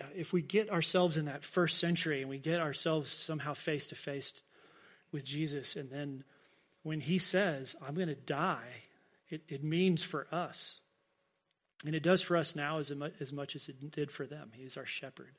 uh, 0.00 0.04
if 0.14 0.32
we 0.32 0.40
get 0.40 0.70
ourselves 0.70 1.18
in 1.18 1.26
that 1.26 1.44
first 1.44 1.76
century 1.76 2.22
and 2.22 2.30
we 2.30 2.38
get 2.38 2.58
ourselves 2.58 3.12
somehow 3.12 3.52
face 3.52 3.86
to 3.88 3.94
face 3.94 4.42
with 5.16 5.24
Jesus, 5.24 5.76
and 5.76 5.88
then 5.88 6.24
when 6.82 7.00
he 7.00 7.18
says, 7.18 7.74
I'm 7.80 7.94
going 7.94 8.08
to 8.08 8.14
die, 8.14 8.82
it, 9.30 9.40
it 9.48 9.64
means 9.64 10.04
for 10.04 10.26
us. 10.30 10.76
And 11.86 11.94
it 11.94 12.02
does 12.02 12.20
for 12.20 12.36
us 12.36 12.54
now 12.54 12.80
as, 12.80 12.92
as 13.18 13.32
much 13.32 13.56
as 13.56 13.70
it 13.70 13.90
did 13.90 14.10
for 14.10 14.26
them. 14.26 14.50
He's 14.52 14.76
our 14.76 14.84
shepherd, 14.84 15.32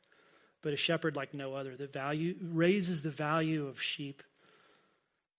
but 0.63 0.74
a 0.74 0.78
shepherd 0.78 1.16
like 1.16 1.36
no 1.36 1.54
other. 1.54 1.76
that 1.76 1.94
value 1.94 2.34
raises 2.42 3.04
the 3.04 3.12
value 3.12 3.68
of 3.68 3.80
sheep 3.80 4.24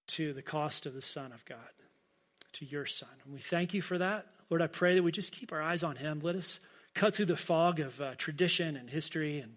to 0.09 0.33
the 0.33 0.41
cost 0.41 0.87
of 0.87 0.95
the 0.95 1.03
Son 1.03 1.33
of 1.33 1.45
God, 1.45 1.59
to 2.53 2.65
your 2.65 2.87
Son. 2.87 3.09
And 3.25 3.35
we 3.35 3.41
thank 3.41 3.75
you 3.75 3.83
for 3.83 3.99
that. 3.99 4.27
Lord, 4.51 4.63
I 4.63 4.69
pray 4.69 4.95
that 4.95 5.03
we 5.03 5.11
just 5.11 5.33
keep 5.33 5.53
our 5.53 5.61
eyes 5.61 5.83
on 5.83 5.97
him. 5.97 6.21
Let 6.23 6.37
us 6.37 6.61
cut 6.95 7.17
through 7.17 7.27
the 7.27 7.37
fog 7.37 7.81
of 7.81 8.01
uh, 8.01 8.15
tradition 8.17 8.77
and 8.77 8.89
history 8.89 9.41
and 9.41 9.57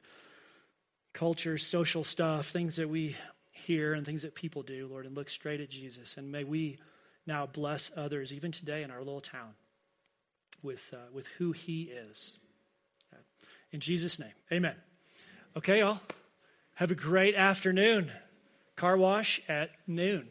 culture, 1.14 1.60
social 1.60 2.04
stuff, 2.04 2.48
things 2.48 2.78
that 2.78 2.90
we 2.90 3.16
hear 3.62 3.94
and 3.94 4.06
things 4.06 4.24
that 4.24 4.36
people 4.36 4.64
do, 4.64 4.88
Lord, 4.90 5.06
and 5.06 5.16
look 5.16 5.30
straight 5.30 5.62
at 5.62 5.70
Jesus. 5.70 6.18
And 6.18 6.32
may 6.32 6.44
we 6.44 6.80
now 7.26 7.46
bless 7.46 7.92
others, 7.96 8.34
even 8.34 8.52
today 8.52 8.84
in 8.84 8.92
our 8.92 9.00
little 9.00 9.22
town, 9.22 9.54
with, 10.62 10.94
uh, 10.94 11.12
with 11.14 11.28
who 11.38 11.52
He 11.52 11.84
is. 11.84 12.38
In 13.72 13.80
Jesus' 13.80 14.20
name, 14.20 14.34
amen. 14.52 14.76
Okay, 15.56 15.80
y'all. 15.80 16.02
Have 16.76 16.92
a 16.92 16.96
great 16.96 17.36
afternoon. 17.36 18.12
Car 18.76 18.98
wash 18.98 19.40
at 19.48 19.70
noon. 19.88 20.28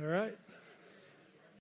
All 0.00 0.06
right. 0.06 0.36